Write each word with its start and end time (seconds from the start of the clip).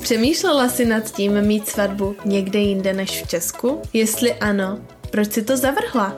Přemýšlela 0.00 0.68
jsi 0.68 0.84
nad 0.84 1.10
tím 1.10 1.42
mít 1.42 1.68
svatbu 1.68 2.16
někde 2.24 2.58
jinde 2.58 2.92
než 2.92 3.22
v 3.22 3.28
Česku? 3.28 3.82
Jestli 3.92 4.34
ano, 4.34 4.78
proč 5.10 5.32
si 5.32 5.42
to 5.42 5.56
zavrhla? 5.56 6.16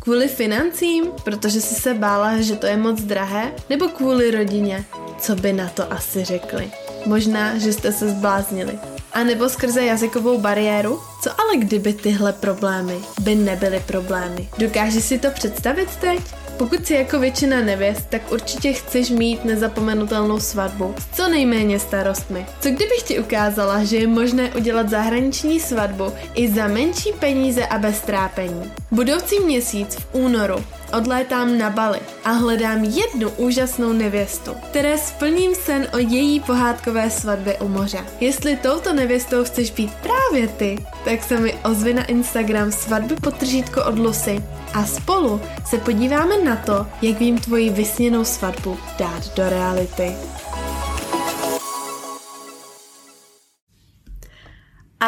Kvůli 0.00 0.28
financím, 0.28 1.04
protože 1.24 1.60
jsi 1.60 1.74
se 1.74 1.94
bála, 1.94 2.40
že 2.40 2.56
to 2.56 2.66
je 2.66 2.76
moc 2.76 3.00
drahé? 3.00 3.52
Nebo 3.70 3.88
kvůli 3.88 4.30
rodině? 4.30 4.84
Co 5.20 5.36
by 5.36 5.52
na 5.52 5.68
to 5.68 5.92
asi 5.92 6.24
řekli? 6.24 6.70
Možná, 7.06 7.58
že 7.58 7.72
jste 7.72 7.92
se 7.92 8.08
zbláznili. 8.08 8.78
A 9.12 9.24
nebo 9.24 9.48
skrze 9.48 9.84
jazykovou 9.84 10.38
bariéru? 10.38 11.00
Co 11.22 11.40
ale 11.40 11.56
kdyby 11.56 11.92
tyhle 11.92 12.32
problémy 12.32 12.98
by 13.20 13.34
nebyly 13.34 13.82
problémy? 13.86 14.48
Dokážeš 14.58 15.04
si 15.04 15.18
to 15.18 15.30
představit 15.30 15.96
teď? 15.96 16.20
Pokud 16.58 16.86
jsi 16.86 16.94
jako 16.94 17.18
většina 17.18 17.60
nevěst, 17.60 18.06
tak 18.08 18.32
určitě 18.32 18.72
chceš 18.72 19.10
mít 19.10 19.44
nezapomenutelnou 19.44 20.40
svatbu 20.40 20.94
s 20.98 21.16
co 21.16 21.28
nejméně 21.28 21.78
starostmi. 21.78 22.46
Co 22.60 22.68
kdybych 22.68 23.02
ti 23.04 23.20
ukázala, 23.20 23.84
že 23.84 23.96
je 23.96 24.06
možné 24.06 24.54
udělat 24.54 24.88
zahraniční 24.88 25.60
svatbu 25.60 26.12
i 26.34 26.48
za 26.52 26.68
menší 26.68 27.12
peníze 27.12 27.66
a 27.66 27.78
bez 27.78 28.00
trápení? 28.00 28.72
Budoucí 28.90 29.40
měsíc 29.40 29.94
v 29.94 30.06
únoru 30.12 30.64
odlétám 30.92 31.58
na 31.58 31.70
Bali 31.70 32.00
a 32.24 32.30
hledám 32.30 32.84
jednu 32.84 33.30
úžasnou 33.30 33.92
nevěstu, 33.92 34.54
které 34.70 34.98
splním 34.98 35.54
sen 35.54 35.88
o 35.94 35.98
její 35.98 36.40
pohádkové 36.40 37.10
svatbě 37.10 37.58
u 37.58 37.68
moře. 37.68 38.06
Jestli 38.20 38.56
touto 38.56 38.92
nevěstou 38.92 39.44
chceš 39.44 39.70
být 39.70 39.90
právě 39.94 40.48
ty, 40.48 40.86
tak 41.04 41.22
se 41.22 41.40
mi 41.40 41.54
ozvi 41.64 41.94
na 41.94 42.04
Instagram 42.04 42.72
svatby 42.72 43.16
potržítko 43.16 43.84
od 43.84 43.98
Lucy 43.98 44.42
a 44.74 44.86
spolu 44.86 45.40
se 45.64 45.78
podíváme 45.78 46.44
na 46.44 46.56
to, 46.56 46.86
jak 47.02 47.18
vím 47.18 47.38
tvoji 47.38 47.70
vysněnou 47.70 48.24
svatbu 48.24 48.78
dát 48.98 49.34
do 49.36 49.48
reality. 49.48 50.12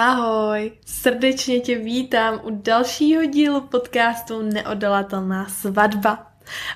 Ahoj, 0.01 0.73
srdečně 0.87 1.61
tě 1.61 1.79
vítám 1.79 2.41
u 2.43 2.51
dalšího 2.51 3.25
dílu 3.25 3.61
podcastu 3.61 4.43
Neodolatelná 4.43 5.49
svatba. 5.49 6.27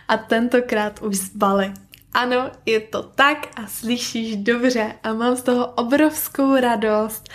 A 0.09 0.17
tentokrát 0.17 1.03
už 1.03 1.17
z 1.17 1.37
Bali. 1.37 1.73
Ano, 2.13 2.51
je 2.67 2.81
to 2.81 3.03
tak 3.03 3.49
a 3.57 3.67
slyšíš 3.67 4.37
dobře 4.37 4.95
a 5.03 5.13
mám 5.13 5.37
z 5.37 5.43
toho 5.43 5.67
obrovskou 5.67 6.57
radost, 6.57 7.29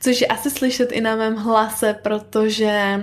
což 0.00 0.20
je 0.20 0.26
asi 0.26 0.50
slyšet 0.50 0.92
i 0.92 1.00
na 1.00 1.16
mém 1.16 1.36
hlase, 1.36 1.94
protože 2.02 3.02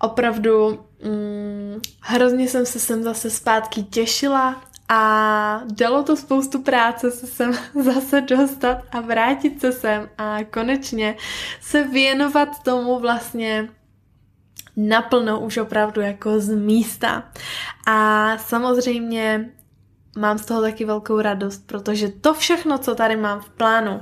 opravdu 0.00 0.84
mm, 1.04 1.80
hrozně 2.00 2.48
jsem 2.48 2.66
se 2.66 2.80
sem 2.80 3.02
zase 3.02 3.30
zpátky 3.30 3.82
těšila 3.82 4.64
a 4.88 5.60
dalo 5.72 6.02
to 6.02 6.16
spoustu 6.16 6.62
práce 6.62 7.10
se 7.10 7.26
sem 7.26 7.52
zase 7.82 8.20
dostat 8.20 8.78
a 8.92 9.00
vrátit 9.00 9.60
se 9.60 9.72
sem 9.72 10.08
a 10.18 10.38
konečně 10.44 11.16
se 11.60 11.84
věnovat 11.84 12.62
tomu 12.62 12.98
vlastně 12.98 13.68
naplno 14.76 15.40
už 15.40 15.56
opravdu 15.56 16.00
jako 16.00 16.40
z 16.40 16.54
místa. 16.54 17.32
A 17.86 18.38
samozřejmě 18.38 19.50
mám 20.18 20.38
z 20.38 20.46
toho 20.46 20.60
taky 20.60 20.84
velkou 20.84 21.20
radost, 21.20 21.66
protože 21.66 22.08
to 22.08 22.34
všechno, 22.34 22.78
co 22.78 22.94
tady 22.94 23.16
mám 23.16 23.40
v 23.40 23.48
plánu, 23.48 24.00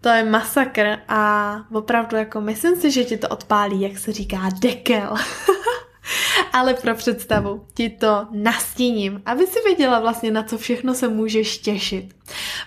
to 0.00 0.08
je 0.08 0.24
masakr 0.24 0.98
a 1.08 1.56
opravdu 1.72 2.16
jako 2.16 2.40
myslím 2.40 2.76
si, 2.76 2.90
že 2.90 3.04
ti 3.04 3.16
to 3.16 3.28
odpálí, 3.28 3.80
jak 3.80 3.98
se 3.98 4.12
říká, 4.12 4.38
dekel. 4.60 5.16
Ale 6.52 6.74
pro 6.74 6.94
představu 6.94 7.66
ti 7.74 7.88
to 7.88 8.26
nastíním, 8.30 9.22
aby 9.26 9.46
si 9.46 9.60
věděla 9.64 10.00
vlastně, 10.00 10.30
na 10.30 10.42
co 10.42 10.58
všechno 10.58 10.94
se 10.94 11.08
můžeš 11.08 11.58
těšit. 11.58 12.14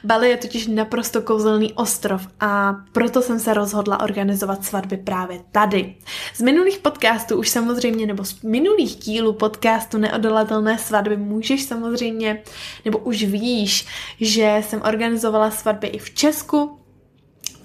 Bali 0.03 0.29
je 0.29 0.37
totiž 0.37 0.67
naprosto 0.67 1.21
kouzelný 1.21 1.73
ostrov 1.73 2.27
a 2.39 2.75
proto 2.91 3.21
jsem 3.21 3.39
se 3.39 3.53
rozhodla 3.53 3.99
organizovat 3.99 4.65
svatby 4.65 4.97
právě 4.97 5.41
tady. 5.51 5.95
Z 6.33 6.41
minulých 6.41 6.77
podcastů 6.77 7.37
už 7.37 7.49
samozřejmě, 7.49 8.05
nebo 8.05 8.25
z 8.25 8.41
minulých 8.41 8.95
dílů 8.95 9.33
podcastu 9.33 9.97
Neodolatelné 9.97 10.77
svatby 10.77 11.17
můžeš 11.17 11.63
samozřejmě, 11.63 12.43
nebo 12.85 12.97
už 12.97 13.23
víš, 13.23 13.87
že 14.21 14.61
jsem 14.65 14.81
organizovala 14.81 15.51
svatby 15.51 15.87
i 15.87 15.99
v 15.99 16.13
Česku, 16.13 16.79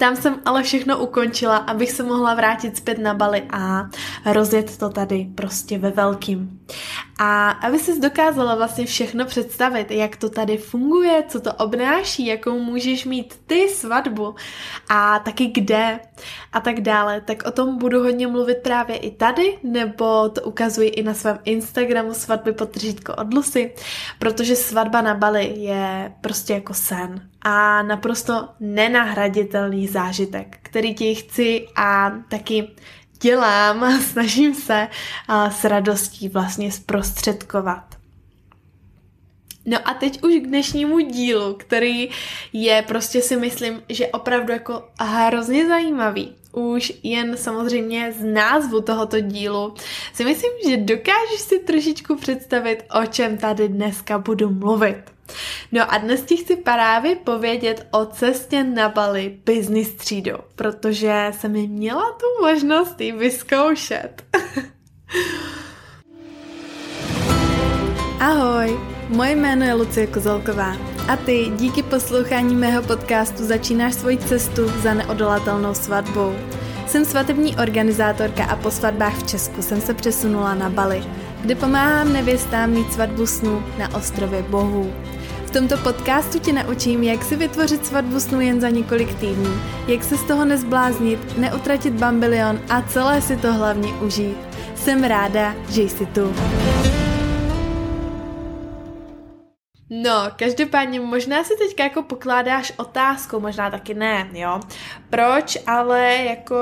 tam 0.01 0.15
jsem 0.15 0.39
ale 0.45 0.63
všechno 0.63 0.97
ukončila, 0.97 1.57
abych 1.57 1.91
se 1.91 2.03
mohla 2.03 2.33
vrátit 2.33 2.77
zpět 2.77 2.97
na 2.97 3.13
Bali 3.13 3.43
a 3.49 3.89
rozjet 4.25 4.77
to 4.77 4.89
tady 4.89 5.27
prostě 5.35 5.77
ve 5.77 5.91
velkým. 5.91 6.59
A 7.19 7.49
aby 7.49 7.79
si 7.79 7.99
dokázala 7.99 8.55
vlastně 8.55 8.85
všechno 8.85 9.25
představit, 9.25 9.91
jak 9.91 10.15
to 10.15 10.29
tady 10.29 10.57
funguje, 10.57 11.23
co 11.27 11.41
to 11.41 11.53
obnáší, 11.53 12.25
jakou 12.25 12.59
můžeš 12.59 13.05
mít 13.05 13.39
ty 13.47 13.69
svatbu 13.69 14.35
a 14.89 15.19
taky 15.19 15.47
kde 15.47 15.99
a 16.53 16.59
tak 16.59 16.81
dále, 16.81 17.21
tak 17.21 17.43
o 17.45 17.51
tom 17.51 17.77
budu 17.77 18.03
hodně 18.03 18.27
mluvit 18.27 18.57
právě 18.57 18.97
i 18.97 19.11
tady, 19.11 19.57
nebo 19.63 20.29
to 20.29 20.41
ukazuji 20.41 20.89
i 20.89 21.03
na 21.03 21.13
svém 21.13 21.39
Instagramu 21.43 22.13
svatby 22.13 22.53
potržítko 22.53 23.15
od 23.15 23.33
Lucy, 23.33 23.73
protože 24.19 24.55
svatba 24.55 25.01
na 25.01 25.13
Bali 25.13 25.53
je 25.55 26.13
prostě 26.21 26.53
jako 26.53 26.73
sen 26.73 27.30
a 27.41 27.83
naprosto 27.83 28.49
nenahraditelný 28.59 29.87
zážitek, 29.87 30.57
který 30.61 30.93
ti 30.93 31.15
chci 31.15 31.67
a 31.75 32.11
taky 32.29 32.67
dělám 33.21 34.01
snažím 34.11 34.55
se 34.55 34.87
s 35.49 35.63
radostí 35.63 36.29
vlastně 36.29 36.71
zprostředkovat. 36.71 38.01
No 39.65 39.77
a 39.85 39.93
teď 39.93 40.23
už 40.23 40.33
k 40.33 40.47
dnešnímu 40.47 40.99
dílu, 40.99 41.53
který 41.53 42.09
je 42.53 42.83
prostě 42.87 43.21
si 43.21 43.37
myslím, 43.37 43.81
že 43.89 44.07
opravdu 44.07 44.53
jako 44.53 44.87
hrozně 44.99 45.67
zajímavý. 45.67 46.35
Už 46.51 46.93
jen 47.03 47.37
samozřejmě 47.37 48.13
z 48.19 48.23
názvu 48.23 48.81
tohoto 48.81 49.19
dílu 49.19 49.75
si 50.13 50.25
myslím, 50.25 50.51
že 50.69 50.77
dokážeš 50.77 51.39
si 51.39 51.59
trošičku 51.59 52.15
představit, 52.15 52.83
o 53.01 53.05
čem 53.05 53.37
tady 53.37 53.67
dneska 53.67 54.17
budu 54.17 54.49
mluvit. 54.49 55.01
No 55.71 55.93
a 55.93 55.97
dnes 55.97 56.21
ti 56.21 56.37
chci 56.37 56.55
právě 56.55 57.15
povědět 57.15 57.87
o 57.91 58.05
cestě 58.05 58.63
na 58.63 58.89
Bali 58.89 59.37
business 59.45 59.93
třídou, 59.93 60.37
protože 60.55 61.31
jsem 61.31 61.51
mi 61.51 61.67
měla 61.67 62.03
tu 62.11 62.25
možnost 62.45 63.01
ji 63.01 63.11
vyzkoušet. 63.11 64.23
Ahoj, 68.19 68.79
moje 69.09 69.35
jméno 69.35 69.65
je 69.65 69.73
Lucie 69.73 70.07
Kozelková 70.07 70.77
a 71.07 71.15
ty 71.15 71.51
díky 71.55 71.83
poslouchání 71.83 72.55
mého 72.55 72.83
podcastu 72.83 73.45
začínáš 73.45 73.93
svoji 73.93 74.17
cestu 74.17 74.67
za 74.67 74.93
neodolatelnou 74.93 75.73
svatbou. 75.73 76.35
Jsem 76.87 77.05
svatební 77.05 77.55
organizátorka 77.55 78.45
a 78.45 78.55
po 78.55 78.71
svatbách 78.71 79.15
v 79.15 79.27
Česku 79.27 79.61
jsem 79.61 79.81
se 79.81 79.93
přesunula 79.93 80.55
na 80.55 80.69
Bali, 80.69 81.03
kde 81.41 81.55
pomáhám 81.55 82.13
nevěstám 82.13 82.69
mít 82.69 82.93
svatbu 82.93 83.27
snů 83.27 83.63
na 83.77 83.95
ostrově 83.95 84.43
Bohů. 84.43 84.93
V 85.51 85.53
tomto 85.53 85.77
podcastu 85.77 86.39
tě 86.39 86.53
naučím, 86.53 87.03
jak 87.03 87.23
si 87.23 87.35
vytvořit 87.35 87.85
svatbu 87.85 88.19
snu 88.19 88.41
jen 88.41 88.61
za 88.61 88.69
několik 88.69 89.13
týdnů, 89.19 89.61
jak 89.87 90.03
se 90.03 90.17
z 90.17 90.23
toho 90.23 90.45
nezbláznit, 90.45 91.37
neutratit 91.37 91.93
bambilion 91.93 92.61
a 92.69 92.81
celé 92.81 93.21
si 93.21 93.37
to 93.37 93.53
hlavně 93.53 93.93
užít. 93.93 94.37
Jsem 94.75 95.03
ráda, 95.03 95.55
že 95.69 95.81
jsi 95.81 96.05
tu. 96.05 96.33
No, 99.89 100.31
každopádně 100.35 100.99
možná 100.99 101.43
si 101.43 101.53
teďka 101.57 101.83
jako 101.83 102.03
pokládáš 102.03 102.73
otázku, 102.77 103.39
možná 103.39 103.71
taky 103.71 103.93
ne, 103.93 104.29
jo. 104.33 104.59
Proč 105.09 105.57
ale 105.67 106.15
jako 106.15 106.57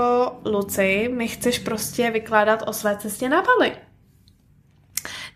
Luci 0.46 1.10
mi 1.14 1.28
chceš 1.28 1.60
prostě 1.60 2.12
vykládat 2.12 2.64
o 2.68 2.74
své 2.74 2.98
cestě 2.98 3.30
na 3.30 3.42
Bali? 3.42 3.89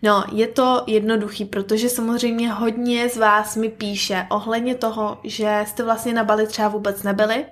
No, 0.04 0.24
je 0.32 0.46
to 0.46 0.84
jednoduchý, 0.86 1.44
protože 1.44 1.88
samozřejmě 1.88 2.52
hodně 2.52 3.08
z 3.08 3.16
vás 3.16 3.56
mi 3.56 3.68
píše 3.68 4.26
ohledně 4.30 4.74
toho, 4.74 5.18
že 5.24 5.64
jste 5.66 5.82
vlastně 5.82 6.12
na 6.12 6.24
Bali 6.24 6.46
třeba 6.46 6.68
vůbec 6.68 7.02
nebyli, 7.02 7.46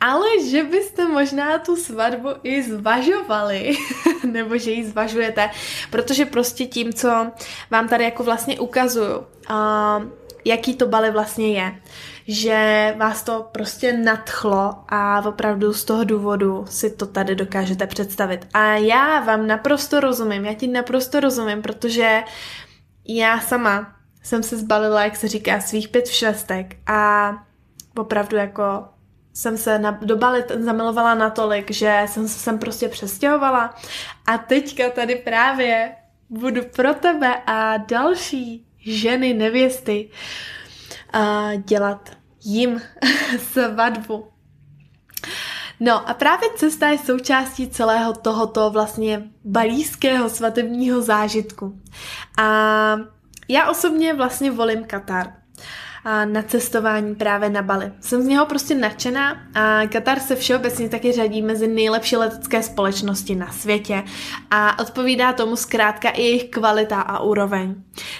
ale 0.00 0.26
že 0.50 0.62
byste 0.62 1.08
možná 1.08 1.58
tu 1.58 1.76
svatbu 1.76 2.28
i 2.42 2.62
zvažovali, 2.62 3.76
nebo 4.24 4.58
že 4.58 4.70
ji 4.70 4.84
zvažujete, 4.84 5.50
protože 5.90 6.24
prostě 6.24 6.66
tím, 6.66 6.92
co 6.92 7.26
vám 7.70 7.88
tady 7.88 8.04
jako 8.04 8.24
vlastně 8.24 8.60
ukazuju, 8.60 9.18
uh, 9.18 10.19
jaký 10.44 10.74
to 10.74 10.86
Bali 10.86 11.10
vlastně 11.10 11.52
je, 11.52 11.74
že 12.28 12.94
vás 12.98 13.22
to 13.22 13.48
prostě 13.52 13.92
nadchlo 13.92 14.74
a 14.88 15.22
opravdu 15.26 15.72
z 15.72 15.84
toho 15.84 16.04
důvodu 16.04 16.64
si 16.68 16.90
to 16.90 17.06
tady 17.06 17.34
dokážete 17.34 17.86
představit. 17.86 18.46
A 18.54 18.66
já 18.66 19.20
vám 19.20 19.46
naprosto 19.46 20.00
rozumím, 20.00 20.44
já 20.44 20.54
ti 20.54 20.66
naprosto 20.66 21.20
rozumím, 21.20 21.62
protože 21.62 22.22
já 23.08 23.40
sama 23.40 23.92
jsem 24.22 24.42
se 24.42 24.56
zbalila, 24.56 25.04
jak 25.04 25.16
se 25.16 25.28
říká, 25.28 25.60
svých 25.60 25.88
pět 25.88 26.08
švestek 26.08 26.76
a 26.86 27.32
opravdu 27.96 28.36
jako 28.36 28.84
jsem 29.32 29.56
se 29.56 29.78
na, 29.78 29.98
do 30.02 30.16
Bali 30.16 30.44
zamilovala 30.58 31.14
natolik, 31.14 31.70
že 31.70 32.02
jsem 32.06 32.28
se 32.28 32.38
sem 32.38 32.58
prostě 32.58 32.88
přestěhovala 32.88 33.74
a 34.26 34.38
teďka 34.38 34.90
tady 34.90 35.16
právě 35.16 35.96
budu 36.30 36.62
pro 36.76 36.94
tebe 36.94 37.42
a 37.46 37.76
další 37.76 38.69
ženy, 38.80 39.34
nevěsty 39.34 40.10
uh, 41.14 41.62
dělat 41.62 42.16
jim 42.44 42.82
svatbu. 43.52 44.26
No 45.80 46.08
a 46.08 46.14
právě 46.14 46.48
cesta 46.56 46.88
je 46.88 46.98
součástí 46.98 47.68
celého 47.68 48.12
tohoto 48.12 48.70
vlastně 48.70 49.22
balíského 49.44 50.30
svatebního 50.30 51.02
zážitku. 51.02 51.80
A 52.38 52.96
já 53.48 53.70
osobně 53.70 54.14
vlastně 54.14 54.50
volím 54.50 54.84
Katar 54.84 55.32
na 56.04 56.42
cestování 56.42 57.14
právě 57.14 57.50
na 57.50 57.62
Bali. 57.62 57.92
Jsem 58.00 58.22
z 58.22 58.26
něho 58.26 58.46
prostě 58.46 58.74
nadšená 58.74 59.36
a 59.54 59.86
Katar 59.86 60.20
se 60.20 60.36
všeobecně 60.36 60.88
taky 60.88 61.12
řadí 61.12 61.42
mezi 61.42 61.68
nejlepší 61.68 62.16
letecké 62.16 62.62
společnosti 62.62 63.34
na 63.34 63.52
světě 63.52 64.02
a 64.50 64.78
odpovídá 64.78 65.32
tomu 65.32 65.56
zkrátka 65.56 66.10
i 66.10 66.22
jejich 66.22 66.50
kvalita 66.50 67.00
a 67.00 67.18
úroveň. 67.18 67.74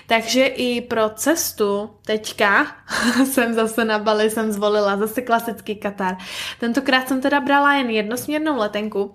Takže 0.06 0.46
i 0.46 0.80
pro 0.80 1.10
cestu 1.10 1.90
teďka 2.06 2.66
jsem 3.24 3.54
zase 3.54 3.84
na 3.84 3.98
Bali, 3.98 4.30
jsem 4.30 4.52
zvolila 4.52 4.96
zase 4.96 5.22
klasický 5.22 5.76
Katar. 5.76 6.16
Tentokrát 6.60 7.08
jsem 7.08 7.20
teda 7.20 7.40
brala 7.40 7.74
jen 7.74 7.90
jednosměrnou 7.90 8.56
letenku, 8.58 9.14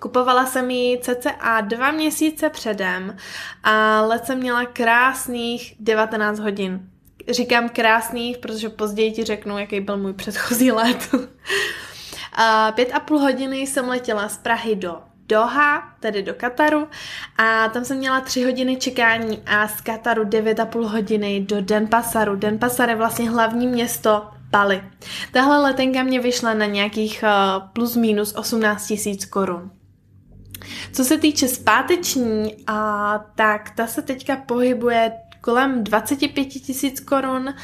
Kupovala 0.00 0.46
jsem 0.46 0.70
ji 0.70 0.98
cca 0.98 1.60
dva 1.60 1.90
měsíce 1.90 2.50
předem 2.50 3.16
a 3.62 4.00
let 4.00 4.24
jsem 4.24 4.38
měla 4.38 4.64
krásných 4.64 5.74
19 5.80 6.38
hodin 6.38 6.89
říkám 7.30 7.68
krásných, 7.68 8.38
protože 8.38 8.68
později 8.68 9.12
ti 9.12 9.24
řeknu, 9.24 9.58
jaký 9.58 9.80
byl 9.80 9.96
můj 9.96 10.12
předchozí 10.12 10.72
let. 10.72 11.08
a 12.32 12.72
pět 12.72 12.92
a 12.92 13.00
půl 13.00 13.18
hodiny 13.18 13.58
jsem 13.58 13.88
letěla 13.88 14.28
z 14.28 14.36
Prahy 14.38 14.76
do 14.76 14.98
Doha, 15.28 15.82
tedy 16.00 16.22
do 16.22 16.34
Kataru, 16.34 16.88
a 17.38 17.68
tam 17.68 17.84
jsem 17.84 17.98
měla 17.98 18.20
tři 18.20 18.44
hodiny 18.44 18.76
čekání 18.76 19.42
a 19.46 19.68
z 19.68 19.80
Kataru 19.80 20.24
devět 20.24 20.60
a 20.60 20.66
půl 20.66 20.88
hodiny 20.88 21.40
do 21.40 21.60
Denpasaru. 21.60 22.36
Denpasar 22.36 22.88
je 22.88 22.96
vlastně 22.96 23.30
hlavní 23.30 23.66
město 23.66 24.30
Bali. 24.50 24.82
Tahle 25.32 25.58
letenka 25.58 26.02
mě 26.02 26.20
vyšla 26.20 26.54
na 26.54 26.66
nějakých 26.66 27.24
uh, 27.24 27.68
plus 27.72 27.96
minus 27.96 28.34
18 28.34 28.86
tisíc 28.86 29.24
korun. 29.24 29.70
Co 30.92 31.04
se 31.04 31.18
týče 31.18 31.48
zpáteční, 31.48 32.56
a 32.66 33.18
tak 33.34 33.70
ta 33.70 33.86
se 33.86 34.02
teďka 34.02 34.36
pohybuje 34.36 35.12
kolem 35.40 35.84
25 35.84 36.44
tisíc 36.44 37.00
korun, 37.00 37.54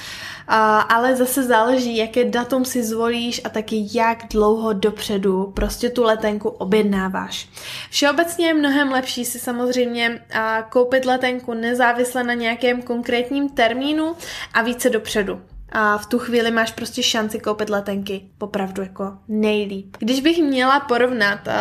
ale 0.89 1.17
zase 1.17 1.43
záleží, 1.43 1.97
jaké 1.97 2.25
datum 2.25 2.65
si 2.65 2.85
zvolíš 2.85 3.41
a 3.45 3.49
taky 3.49 3.89
jak 3.93 4.19
dlouho 4.31 4.73
dopředu 4.73 5.53
prostě 5.57 5.91
tu 5.91 6.03
letenku 6.03 6.49
objednáváš. 6.49 7.49
Všeobecně 7.91 8.47
je 8.47 8.55
mnohem 8.55 8.93
lepší 8.93 9.25
si 9.25 9.39
samozřejmě 9.39 10.25
koupit 10.69 11.05
letenku 11.05 11.55
nezávisle 11.55 12.25
na 12.25 12.35
nějakém 12.35 12.83
konkrétním 12.83 13.49
termínu 13.49 14.17
a 14.55 14.63
více 14.63 14.91
dopředu 14.91 15.41
a 15.73 15.99
v 15.99 16.07
tu 16.07 16.19
chvíli 16.19 16.51
máš 16.51 16.73
prostě 16.73 17.03
šanci 17.03 17.39
koupit 17.39 17.71
letenky 17.71 18.31
popravdu 18.39 18.83
jako 18.83 19.19
nejlíp. 19.29 19.97
Když 19.99 20.21
bych 20.21 20.39
měla 20.39 20.81
porovnat 20.81 21.39
uh, 21.47 21.53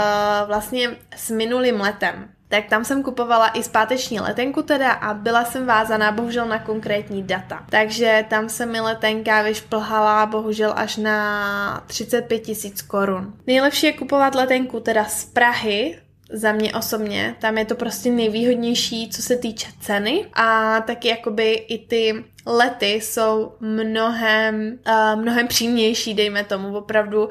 vlastně 0.47 0.89
s 1.15 1.29
minulým 1.29 1.81
letem, 1.81 2.29
tak 2.47 2.65
tam 2.65 2.85
jsem 2.85 3.03
kupovala 3.03 3.47
i 3.47 3.63
zpáteční 3.63 4.19
letenku 4.19 4.61
teda 4.61 4.91
a 4.91 5.13
byla 5.13 5.45
jsem 5.45 5.65
vázaná 5.65 6.11
bohužel 6.11 6.45
na 6.45 6.59
konkrétní 6.59 7.23
data. 7.23 7.65
Takže 7.69 8.25
tam 8.29 8.49
se 8.49 8.65
mi 8.65 8.79
letenka 8.79 9.41
vyšplhala 9.41 10.25
bohužel 10.25 10.73
až 10.75 10.97
na 10.97 11.83
35 11.87 12.39
tisíc 12.39 12.81
korun. 12.81 13.33
Nejlepší 13.47 13.85
je 13.85 13.93
kupovat 13.93 14.35
letenku 14.35 14.79
teda 14.79 15.05
z 15.05 15.25
Prahy, 15.25 15.99
za 16.31 16.51
mě 16.51 16.73
osobně, 16.73 17.35
tam 17.39 17.57
je 17.57 17.65
to 17.65 17.75
prostě 17.75 18.11
nejvýhodnější, 18.11 19.09
co 19.09 19.21
se 19.21 19.37
týče 19.37 19.67
ceny 19.79 20.25
a 20.33 20.79
taky 20.81 21.07
jakoby 21.07 21.53
i 21.53 21.87
ty 21.87 22.23
lety 22.45 22.91
jsou 22.91 23.55
mnohem, 23.59 24.79
uh, 24.87 25.21
mnohem 25.21 25.47
přímější, 25.47 26.13
dejme 26.13 26.43
tomu, 26.43 26.77
opravdu. 26.77 27.23
Uh, 27.23 27.29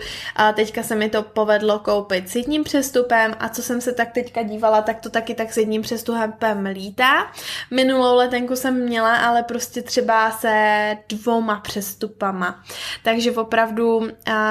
teďka 0.55 0.82
se 0.82 0.94
mi 0.94 1.11
to 1.11 1.22
povedlo 1.22 1.78
koupit 1.78 2.28
s 2.28 2.37
jedním 2.37 2.64
přestupem 2.64 3.34
a 3.38 3.49
co 3.49 3.62
jsem 3.62 3.81
se 3.81 3.93
tak 3.93 4.12
teďka 4.12 4.43
dívala, 4.43 4.82
tak 4.82 5.00
to 5.00 5.11
taky 5.11 5.34
tak 5.34 5.52
s 5.52 5.56
jedním 5.56 5.82
přestupem 5.82 6.66
lítá. 6.66 7.32
Minulou 7.70 8.16
letenku 8.16 8.56
jsem 8.56 8.84
měla, 8.84 9.16
ale 9.16 9.43
prostě 9.43 9.82
třeba 9.82 10.31
se 10.31 10.96
dvouma 11.08 11.61
přestupama. 11.61 12.64
Takže 13.02 13.32
opravdu 13.32 13.96
uh, 13.96 14.06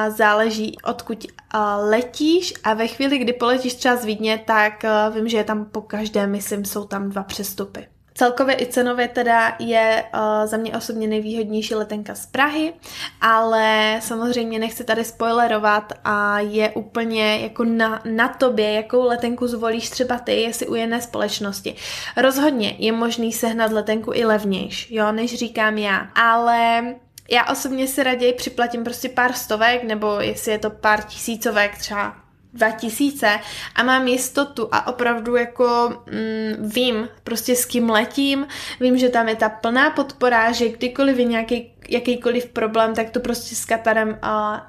záleží, 0.08 0.78
odkud 0.84 1.26
uh, 1.26 1.60
letíš 1.90 2.54
a 2.64 2.74
ve 2.74 2.88
chvíli, 2.88 3.18
kdy 3.18 3.34
poletíš 3.34 3.74
třeba 3.74 3.96
z 3.96 4.06
Vídně, 4.06 4.44
tak 4.46 4.74
uh, 4.84 5.16
vím, 5.16 5.28
že 5.28 5.38
je 5.38 5.44
tam 5.44 5.66
po 5.66 5.82
každé, 5.82 6.28
myslím, 6.28 6.66
jsou 6.66 6.86
tam 6.86 7.10
dva 7.10 7.24
přestupy. 7.24 7.88
Celkově 8.16 8.62
i 8.62 8.66
cenově 8.66 9.08
teda 9.08 9.56
je 9.60 10.04
uh, 10.14 10.48
za 10.48 10.58
mě 10.58 10.78
osobně 10.78 11.08
nejvýhodnější 11.08 11.76
letenka 11.76 12.16
z 12.16 12.26
Prahy, 12.26 12.74
ale 13.22 14.00
samozřejmě 14.02 14.60
nechci 14.60 14.84
tady 14.84 15.04
spoilerovat 15.04 15.94
a 16.04 16.40
je 16.40 16.70
úplně 16.70 17.38
jako 17.38 17.64
na, 17.64 18.02
na 18.06 18.28
tobě, 18.28 18.72
jakou 18.72 19.08
letenku 19.08 19.48
zvolíš 19.48 19.90
třeba 19.90 20.20
ty, 20.20 20.42
jestli 20.42 20.68
u 20.68 20.76
jedné 20.76 21.02
společnosti. 21.02 21.76
Rozhodně 22.18 22.76
je 22.78 22.92
možný 22.92 23.34
sehnat 23.34 23.72
letenku 23.72 24.12
i 24.14 24.26
levnější, 24.26 24.96
jo, 24.96 25.12
než 25.12 25.36
říkám 25.36 25.78
já, 25.78 26.08
ale 26.16 26.84
já 27.30 27.46
osobně 27.52 27.88
si 27.88 28.04
raději 28.04 28.34
připlatím 28.34 28.84
prostě 28.84 29.10
pár 29.10 29.34
stovek, 29.34 29.84
nebo 29.84 30.20
jestli 30.20 30.52
je 30.52 30.60
to 30.60 30.70
pár 30.70 31.02
tisícovek, 31.02 31.78
třeba 31.78 32.23
2000 32.54 33.40
a 33.76 33.84
mám 33.84 34.08
jistotu 34.08 34.70
a 34.72 34.88
opravdu 34.88 35.36
jako 35.36 35.90
mm, 36.12 36.70
vím 36.70 37.10
prostě 37.24 37.56
s 37.56 37.66
kým 37.66 37.90
letím, 37.90 38.48
vím, 38.80 38.98
že 38.98 39.10
tam 39.10 39.30
je 39.30 39.36
ta 39.36 39.50
plná 39.50 39.90
podpora, 39.90 40.52
že 40.52 40.70
kdykoliv 40.70 41.18
je 41.18 41.26
nějaký 41.26 41.74
jakýkoliv 41.90 42.46
problém, 42.46 42.96
tak 42.96 43.10
to 43.10 43.20
prostě 43.20 43.56
s 43.56 43.66
Katarem 43.66 44.10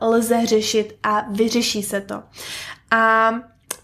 uh, 0.01 0.09
lze 0.09 0.47
řešit 0.47 0.99
a 1.03 1.27
vyřeší 1.31 1.83
se 1.83 2.01
to. 2.01 2.23
A 2.91 3.35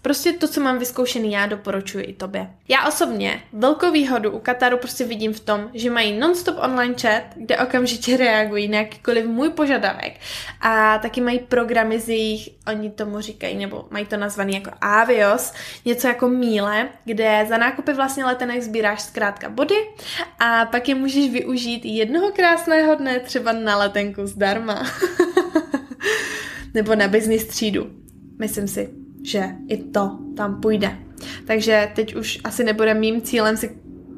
Prostě 0.01 0.33
to, 0.33 0.47
co 0.47 0.61
mám 0.61 0.79
vyzkoušený 0.79 1.31
já, 1.31 1.45
doporučuji 1.45 2.05
i 2.05 2.13
tobě. 2.13 2.49
Já 2.67 2.87
osobně 2.87 3.43
velkou 3.53 3.91
výhodu 3.91 4.31
u 4.31 4.39
Kataru 4.39 4.77
prostě 4.77 5.05
vidím 5.05 5.33
v 5.33 5.39
tom, 5.39 5.69
že 5.73 5.89
mají 5.89 6.19
non-stop 6.19 6.55
online 6.59 6.95
chat, 7.01 7.23
kde 7.35 7.57
okamžitě 7.57 8.17
reagují 8.17 8.67
na 8.67 8.77
jakýkoliv 8.77 9.25
můj 9.25 9.49
požadavek. 9.49 10.13
A 10.61 10.97
taky 10.97 11.21
mají 11.21 11.39
programy 11.39 11.99
z 11.99 12.09
jejich, 12.09 12.49
oni 12.67 12.89
tomu 12.89 13.19
říkají, 13.19 13.57
nebo 13.57 13.87
mají 13.89 14.05
to 14.05 14.17
nazvaný 14.17 14.53
jako 14.53 14.71
Avios, 14.81 15.53
něco 15.85 16.07
jako 16.07 16.29
míle, 16.29 16.89
kde 17.05 17.45
za 17.49 17.57
nákupy 17.57 17.93
vlastně 17.93 18.25
letenek 18.25 18.61
sbíráš 18.61 19.01
zkrátka 19.01 19.49
body 19.49 19.75
a 20.39 20.65
pak 20.65 20.89
je 20.89 20.95
můžeš 20.95 21.29
využít 21.29 21.85
jednoho 21.85 22.31
krásného 22.31 22.95
dne 22.95 23.19
třeba 23.19 23.51
na 23.51 23.77
letenku 23.77 24.27
zdarma. 24.27 24.85
nebo 26.73 26.95
na 26.95 27.07
business 27.07 27.45
třídu. 27.45 27.87
Myslím 28.39 28.67
si 28.67 29.00
že 29.23 29.43
i 29.67 29.77
to 29.77 30.19
tam 30.37 30.61
půjde. 30.61 30.97
Takže 31.47 31.91
teď 31.95 32.15
už 32.15 32.39
asi 32.43 32.63
nebude 32.63 32.93
mým 32.93 33.21
cílem 33.21 33.57
si 33.57 33.77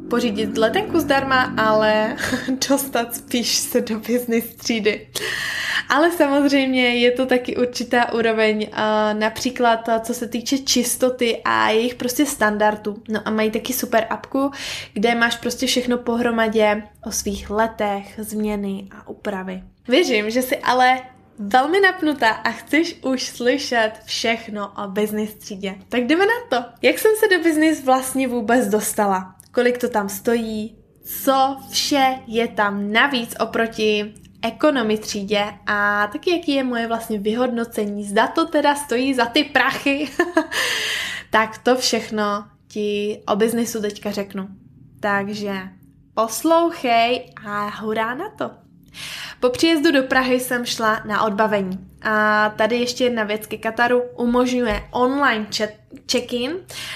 pořídit 0.09 0.57
letenku 0.57 0.99
zdarma, 0.99 1.53
ale 1.57 2.15
dostat 2.69 3.15
spíš 3.15 3.55
se 3.55 3.81
do 3.81 3.99
business 3.99 4.55
třídy. 4.55 5.07
Ale 5.89 6.11
samozřejmě 6.11 6.95
je 6.95 7.11
to 7.11 7.25
taky 7.25 7.57
určitá 7.57 8.13
úroveň, 8.13 8.67
například 9.13 9.89
co 10.01 10.13
se 10.13 10.27
týče 10.27 10.57
čistoty 10.57 11.41
a 11.45 11.69
jejich 11.69 11.95
prostě 11.95 12.25
standardů. 12.25 13.03
No 13.09 13.19
a 13.25 13.29
mají 13.29 13.51
taky 13.51 13.73
super 13.73 14.07
apku, 14.09 14.51
kde 14.93 15.15
máš 15.15 15.35
prostě 15.35 15.67
všechno 15.67 15.97
pohromadě 15.97 16.83
o 17.05 17.11
svých 17.11 17.49
letech, 17.49 18.13
změny 18.17 18.87
a 18.91 19.07
úpravy. 19.07 19.63
Věřím, 19.87 20.29
že 20.29 20.41
si 20.41 20.57
ale 20.57 21.01
velmi 21.39 21.79
napnutá 21.79 22.29
a 22.29 22.51
chceš 22.51 22.99
už 23.03 23.23
slyšet 23.23 23.91
všechno 24.05 24.71
o 24.83 24.87
business 24.87 25.33
třídě. 25.33 25.75
Tak 25.89 26.07
jdeme 26.07 26.25
na 26.25 26.33
to. 26.49 26.69
Jak 26.81 26.99
jsem 26.99 27.11
se 27.15 27.37
do 27.37 27.43
business 27.43 27.83
vlastně 27.83 28.27
vůbec 28.27 28.67
dostala? 28.67 29.35
Kolik 29.51 29.77
to 29.77 29.89
tam 29.89 30.09
stojí? 30.09 30.77
Co 31.05 31.57
vše 31.71 32.19
je 32.27 32.47
tam 32.47 32.91
navíc 32.91 33.35
oproti 33.39 34.13
ekonomi 34.41 34.97
třídě 34.97 35.43
a 35.65 36.07
taky 36.07 36.31
jaký 36.31 36.51
je 36.51 36.63
moje 36.63 36.87
vlastně 36.87 37.19
vyhodnocení. 37.19 38.03
Zda 38.03 38.27
to 38.27 38.45
teda 38.45 38.75
stojí 38.75 39.13
za 39.13 39.25
ty 39.25 39.43
prachy. 39.43 40.09
tak 41.29 41.57
to 41.57 41.75
všechno 41.75 42.45
ti 42.67 43.21
o 43.27 43.35
biznisu 43.35 43.81
teďka 43.81 44.11
řeknu. 44.11 44.47
Takže 44.99 45.53
poslouchej 46.13 47.33
a 47.45 47.69
hurá 47.69 48.15
na 48.15 48.29
to. 48.29 48.62
Po 49.39 49.49
příjezdu 49.49 49.91
do 49.91 50.03
Prahy 50.03 50.39
jsem 50.39 50.65
šla 50.65 51.01
na 51.05 51.23
odbavení. 51.23 51.79
A 52.01 52.49
tady 52.49 52.75
ještě 52.75 53.03
jedna 53.03 53.23
věc 53.23 53.47
ke 53.47 53.57
Kataru 53.57 54.01
umožňuje 54.15 54.83
online 54.91 55.45
check-in, 56.11 56.51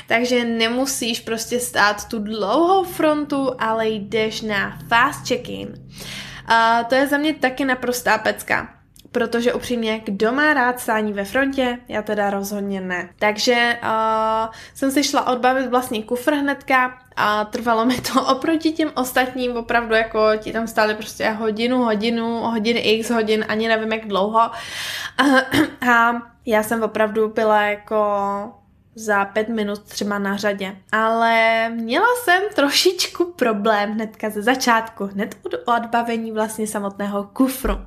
takže 0.08 0.46
nemusíš 0.46 1.20
prostě 1.20 1.60
stát 1.60 2.08
tu 2.08 2.20
dlouhou 2.20 2.84
frontu, 2.84 3.52
ale 3.60 3.90
jdeš 3.90 4.42
na 4.42 4.80
fast 4.88 5.28
check-in. 5.28 5.74
A 6.46 6.84
to 6.84 6.96
je 6.96 7.08
za 7.08 7.18
mě 7.18 7.34
taky 7.34 7.66
naprostá 7.66 8.18
pecka 8.18 8.77
protože 9.18 9.54
upřímně, 9.54 10.02
kdo 10.06 10.32
má 10.32 10.54
rád 10.54 10.80
stání 10.80 11.14
ve 11.14 11.26
frontě, 11.26 11.80
já 11.88 12.02
teda 12.02 12.30
rozhodně 12.30 12.82
ne. 12.82 13.10
Takže 13.20 13.80
uh, 13.84 14.54
jsem 14.74 14.92
si 14.92 15.04
šla 15.04 15.28
odbavit 15.28 15.70
vlastní 15.70 16.04
kufr 16.04 16.34
hnedka 16.34 16.98
a 17.16 17.46
trvalo 17.46 17.86
mi 17.86 18.02
to 18.02 18.26
oproti 18.36 18.72
těm 18.72 18.92
ostatním, 18.96 19.58
opravdu 19.58 19.96
jako 19.96 20.20
ti 20.38 20.54
tam 20.54 20.68
stáli 20.68 20.96
prostě 20.96 21.30
hodinu, 21.30 21.84
hodinu, 21.84 22.40
hodiny 22.40 22.80
x 22.80 23.10
hodin, 23.10 23.46
ani 23.48 23.68
nevím 23.68 23.92
jak 23.92 24.08
dlouho. 24.08 24.40
A, 24.40 24.52
a 25.92 26.22
já 26.46 26.64
jsem 26.64 26.84
opravdu 26.84 27.30
byla 27.30 27.62
jako 27.62 28.06
za 28.96 29.26
pět 29.26 29.50
minut 29.50 29.84
třeba 29.84 30.20
na 30.20 30.38
řadě. 30.38 30.76
Ale 30.92 31.70
měla 31.70 32.08
jsem 32.24 32.44
trošičku 32.56 33.26
problém 33.26 33.92
hnedka 33.92 34.30
ze 34.30 34.42
začátku, 34.42 35.06
hned 35.06 35.38
od 35.44 35.54
odbavení 35.66 36.32
vlastně 36.32 36.68
samotného 36.68 37.24
kufru. 37.34 37.78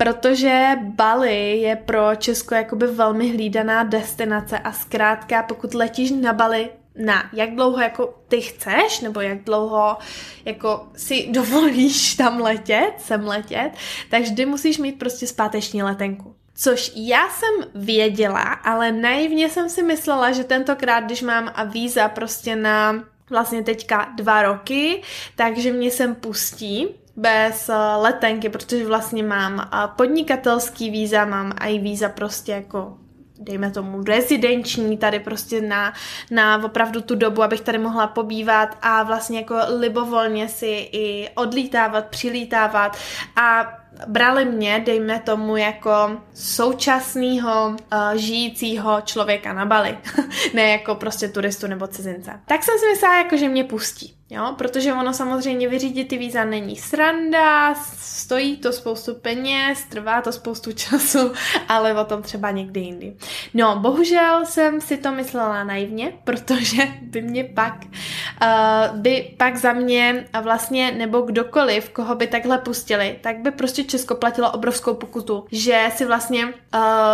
Protože 0.00 0.68
Bali 0.82 1.58
je 1.58 1.76
pro 1.76 2.14
Česko 2.16 2.54
jakoby 2.54 2.86
velmi 2.86 3.30
hlídaná 3.30 3.82
destinace 3.82 4.58
a 4.58 4.72
zkrátka 4.72 5.42
pokud 5.42 5.74
letíš 5.74 6.10
na 6.10 6.32
Bali 6.32 6.70
na 6.96 7.30
jak 7.32 7.54
dlouho 7.54 7.80
jako 7.80 8.14
ty 8.28 8.40
chceš, 8.40 9.00
nebo 9.00 9.20
jak 9.20 9.44
dlouho 9.44 9.96
jako 10.44 10.88
si 10.96 11.28
dovolíš 11.32 12.14
tam 12.14 12.40
letět, 12.40 12.94
sem 12.98 13.26
letět, 13.26 13.72
tak 14.10 14.22
vždy 14.22 14.46
musíš 14.46 14.78
mít 14.78 14.98
prostě 14.98 15.26
zpáteční 15.26 15.82
letenku. 15.82 16.34
Což 16.54 16.92
já 16.96 17.28
jsem 17.28 17.70
věděla, 17.74 18.42
ale 18.42 18.92
naivně 18.92 19.48
jsem 19.50 19.68
si 19.68 19.82
myslela, 19.82 20.32
že 20.32 20.44
tentokrát, 20.44 21.04
když 21.04 21.22
mám 21.22 21.52
a 21.54 21.64
víza 21.64 22.08
prostě 22.08 22.56
na 22.56 23.04
vlastně 23.30 23.62
teďka 23.62 24.12
dva 24.16 24.42
roky, 24.42 25.02
takže 25.36 25.72
mě 25.72 25.90
sem 25.90 26.14
pustí 26.14 26.88
bez 27.20 27.68
eh, 27.68 27.74
letenky, 27.96 28.48
protože 28.48 28.86
vlastně 28.86 29.22
mám 29.22 29.60
eh, 29.60 29.88
podnikatelský 29.96 30.90
víza, 30.90 31.24
mám 31.24 31.52
i 31.60 31.78
víza 31.78 32.08
prostě 32.08 32.52
jako 32.52 32.96
dejme 33.40 33.70
tomu 33.70 34.04
rezidenční 34.04 34.98
tady 34.98 35.20
prostě 35.20 35.60
na, 35.60 35.92
na 36.30 36.64
opravdu 36.64 37.00
tu 37.00 37.14
dobu, 37.14 37.42
abych 37.42 37.60
tady 37.60 37.78
mohla 37.78 38.06
pobývat 38.06 38.76
a 38.82 39.02
vlastně 39.02 39.38
jako 39.38 39.56
libovolně 39.78 40.48
si 40.48 40.88
i 40.92 41.28
odlítávat, 41.34 42.06
přilítávat. 42.06 42.96
A 43.36 43.72
brali 44.06 44.44
mě, 44.44 44.82
dejme 44.86 45.20
tomu, 45.20 45.56
jako 45.56 46.20
současného 46.34 47.68
uh, 47.68 47.76
žijícího 48.14 49.00
člověka 49.00 49.52
na 49.52 49.66
Bali, 49.66 49.98
ne 50.54 50.70
jako 50.70 50.94
prostě 50.94 51.28
turistu 51.28 51.66
nebo 51.66 51.86
cizince. 51.86 52.40
Tak 52.46 52.62
jsem 52.62 52.74
si 52.78 52.86
myslela, 52.86 53.18
jako, 53.18 53.36
že 53.36 53.48
mě 53.48 53.64
pustí, 53.64 54.19
jo, 54.30 54.54
protože 54.58 54.92
ono 54.92 55.12
samozřejmě 55.12 55.68
vyřídit 55.68 56.08
ty 56.08 56.18
víza 56.18 56.44
není 56.44 56.76
sranda, 56.76 57.74
stojí 57.98 58.56
to 58.56 58.72
spoustu 58.72 59.14
peněz, 59.14 59.84
trvá 59.88 60.20
to 60.20 60.32
spoustu 60.32 60.72
času, 60.82 61.32
ale 61.68 61.94
o 61.94 62.04
tom 62.04 62.22
třeba 62.22 62.50
někdy 62.50 62.80
jindy. 62.80 63.16
No, 63.54 63.76
bohužel 63.76 64.46
jsem 64.46 64.80
si 64.80 64.96
to 64.96 65.12
myslela 65.12 65.64
naivně, 65.64 66.12
protože 66.24 66.82
by 67.02 67.22
mě 67.22 67.44
pak, 67.44 67.74
uh, 67.84 68.98
by 68.98 69.34
pak 69.36 69.56
za 69.56 69.72
mě 69.72 70.26
a 70.32 70.40
vlastně, 70.40 70.92
nebo 70.92 71.20
kdokoliv, 71.20 71.90
koho 71.90 72.14
by 72.14 72.26
takhle 72.26 72.58
pustili, 72.58 73.18
tak 73.20 73.38
by 73.38 73.50
prostě 73.50 73.84
Česko 73.84 74.14
platilo 74.14 74.50
obrovskou 74.50 74.94
pokutu, 74.94 75.44
že 75.52 75.86
si 75.94 76.04
vlastně 76.04 76.46
uh, 76.46 76.52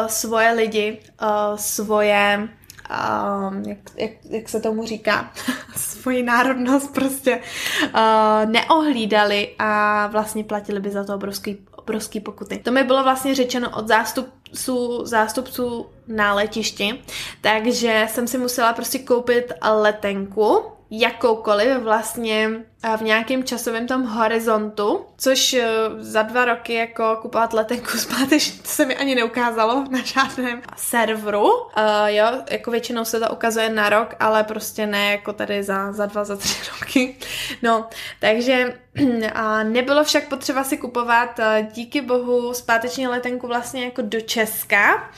svoje 0.07 0.53
lidi, 0.53 0.99
uh, 1.23 1.57
svoje 1.57 2.49
uh, 2.91 3.69
jak, 3.69 3.79
jak, 3.97 4.11
jak 4.31 4.49
se 4.49 4.61
tomu 4.61 4.87
říká, 4.87 5.33
svoji 5.77 6.23
národnost 6.23 6.95
prostě 6.95 7.41
uh, 7.85 8.51
neohlídali 8.51 9.55
a 9.59 10.07
vlastně 10.07 10.45
platili 10.45 10.81
by 10.81 10.91
za 10.91 11.05
to 11.05 11.15
obrovský, 11.15 11.59
obrovský 11.77 12.21
pokuty. 12.21 12.59
To 12.59 12.73
mi 12.73 12.85
bylo 12.85 13.03
vlastně 13.03 13.35
řečeno 13.35 13.71
od 13.71 13.89
zástupců, 13.89 15.07
zástupců 15.07 15.87
na 16.09 16.35
letišti, 16.35 17.03
takže 17.41 18.07
jsem 18.11 18.27
si 18.27 18.39
musela 18.39 18.73
prostě 18.73 18.99
koupit 18.99 19.53
letenku, 19.71 20.63
jakoukoliv 20.91 21.79
vlastně 21.79 22.51
v 22.97 23.03
nějakém 23.03 23.45
časovém 23.45 23.87
tom 23.87 24.03
horizontu, 24.03 25.07
což 25.19 25.55
eh, 25.55 25.69
za 25.99 26.23
dva 26.23 26.45
roky 26.45 26.75
jako 26.75 27.19
kupovat 27.23 27.53
letenku 27.53 27.99
zpáteč 27.99 28.53
se 28.65 28.87
mi 28.87 28.97
ani 28.97 29.15
neukázalo 29.15 29.85
na 29.91 30.03
žádném 30.03 30.63
serveru. 30.77 31.55
Uh, 31.55 32.07
jo, 32.07 32.27
jako 32.51 32.71
většinou 32.71 33.05
se 33.05 33.21
to 33.21 33.31
ukazuje 33.33 33.71
na 33.71 33.89
rok, 33.89 34.15
ale 34.21 34.45
prostě 34.45 34.87
ne 34.87 35.13
jako 35.13 35.33
tady 35.33 35.63
za, 35.63 35.93
za 35.93 36.07
dva, 36.07 36.25
za 36.25 36.37
tři 36.37 36.71
roky. 36.81 37.17
No, 37.63 37.87
takže 38.21 38.75
a 39.35 39.63
nebylo 39.63 40.05
však 40.05 40.29
potřeba 40.29 40.65
si 40.65 40.77
kupovat 40.77 41.39
eh, 41.39 41.69
díky 41.73 42.01
bohu 42.01 42.55
zpáteční 42.55 43.07
letenku 43.07 43.47
vlastně 43.47 43.85
jako 43.85 44.03
do 44.03 44.21
Česka, 44.21 45.11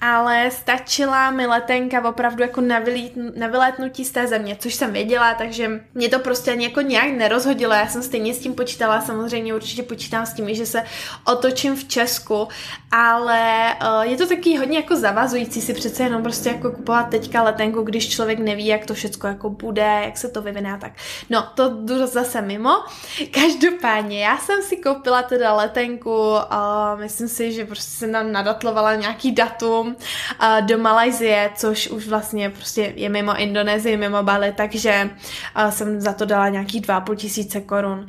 ale 0.00 0.50
stačila 0.50 1.30
mi 1.30 1.46
letenka 1.46 2.08
opravdu 2.08 2.42
jako 2.42 2.60
na, 2.60 2.78
vylít, 2.78 3.12
na 3.36 3.46
vylétnutí 3.46 4.04
z 4.04 4.10
té 4.10 4.26
země, 4.26 4.56
což 4.60 4.74
jsem 4.74 4.92
věděla, 4.92 5.34
takže 5.34 5.70
mě 5.94 6.08
to 6.08 6.18
prostě 6.18 6.50
jako 6.50 6.80
nějak 6.80 7.12
nerozhodilo. 7.18 7.74
Já 7.74 7.86
jsem 7.86 8.02
stejně 8.02 8.34
s 8.34 8.38
tím 8.38 8.54
počítala, 8.54 9.00
samozřejmě 9.00 9.54
určitě 9.54 9.82
počítám 9.82 10.26
s 10.26 10.32
tím, 10.32 10.54
že 10.54 10.66
se 10.66 10.84
otočím 11.24 11.76
v 11.76 11.84
Česku, 11.84 12.48
ale 12.90 13.74
uh, 13.82 14.02
je 14.02 14.16
to 14.16 14.26
taky 14.26 14.58
hodně 14.58 14.78
jako 14.78 14.96
zavazující 14.96 15.60
si 15.60 15.74
přece 15.74 16.02
jenom 16.02 16.22
prostě 16.22 16.48
jako 16.48 16.70
kupovat 16.70 17.08
teďka 17.08 17.42
letenku, 17.42 17.82
když 17.82 18.08
člověk 18.08 18.38
neví, 18.38 18.66
jak 18.66 18.86
to 18.86 18.94
všechno 18.94 19.28
jako 19.28 19.50
bude, 19.50 20.00
jak 20.04 20.16
se 20.16 20.28
to 20.28 20.42
vyvine 20.42 20.78
tak. 20.80 20.92
No, 21.30 21.48
to 21.54 21.68
jdu 21.68 22.06
zase 22.06 22.42
mimo. 22.42 22.70
Každopádně, 23.30 24.24
já 24.24 24.38
jsem 24.38 24.62
si 24.62 24.76
koupila 24.76 25.22
teda 25.22 25.54
letenku, 25.54 26.30
uh, 26.32 27.00
myslím 27.00 27.28
si, 27.28 27.52
že 27.52 27.64
prostě 27.64 27.90
jsem 27.98 28.12
tam 28.12 28.32
nadatlovala 28.32 28.94
nějaký 28.94 29.32
datum 29.32 29.96
uh, 29.96 30.66
do 30.66 30.78
Malajzie, 30.78 31.50
což 31.54 31.88
už 31.88 32.08
vlastně 32.08 32.50
prostě 32.50 32.92
je 32.96 33.08
mimo 33.08 33.36
Indonésii, 33.36 33.96
mimo 33.96 34.22
Bali, 34.22 34.52
takže 34.56 35.10
uh, 35.56 35.70
jsem 35.70 36.00
za 36.00 36.12
to 36.12 36.24
dala 36.24 36.48
nějaký 36.48 36.80
2,5 37.04 37.16
tisíce 37.16 37.60
korun. 37.60 37.98
Uh, 37.98 38.06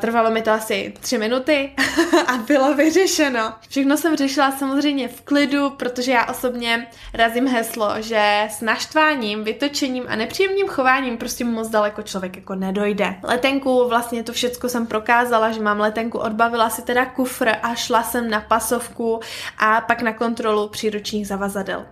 trvalo 0.00 0.30
mi 0.30 0.42
to 0.42 0.50
asi 0.50 0.94
tři 1.00 1.18
minuty 1.18 1.70
a 2.26 2.36
bylo 2.36 2.74
vyřešeno. 2.74 3.52
Všechno 3.68 3.96
jsem 3.96 4.16
řešila 4.16 4.52
samozřejmě 4.52 5.08
v 5.08 5.20
klidu, 5.20 5.70
protože 5.70 6.12
já 6.12 6.26
osobně 6.26 6.86
razím 7.14 7.48
heslo, 7.48 7.90
že 7.98 8.48
s 8.50 8.60
naštváním, 8.60 9.44
vytočením 9.44 10.04
a 10.08 10.16
nepříjemným 10.16 10.68
chováním 10.68 11.16
prostě 11.16 11.44
moc 11.44 11.68
daleko 11.68 12.02
člověk 12.02 12.36
jako 12.36 12.54
nedojde. 12.54 13.14
Letenku, 13.22 13.88
vlastně 13.88 14.22
to 14.22 14.32
všechno 14.32 14.68
jsem 14.68 14.86
prokázala, 14.86 15.50
že 15.50 15.60
mám 15.60 15.80
letenku, 15.80 16.18
odbavila 16.18 16.70
si 16.70 16.82
teda 16.82 17.06
kufr 17.06 17.48
a 17.62 17.74
šla 17.74 18.02
jsem 18.02 18.30
na 18.30 18.40
pasovku 18.40 19.20
a 19.58 19.80
pak 19.80 20.02
na 20.02 20.12
kontrolu 20.12 20.68
příručních 20.68 21.26
zavazadel. 21.26 21.86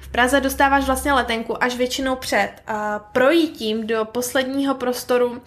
V 0.00 0.08
Praze 0.08 0.40
dostáváš 0.40 0.84
vlastně 0.84 1.12
letenku 1.12 1.64
až 1.64 1.76
většinou 1.76 2.16
před 2.16 2.50
uh, 2.68 2.74
projítím 3.12 3.86
do 3.86 4.04
posledního 4.04 4.74
prostoru, 4.74 5.42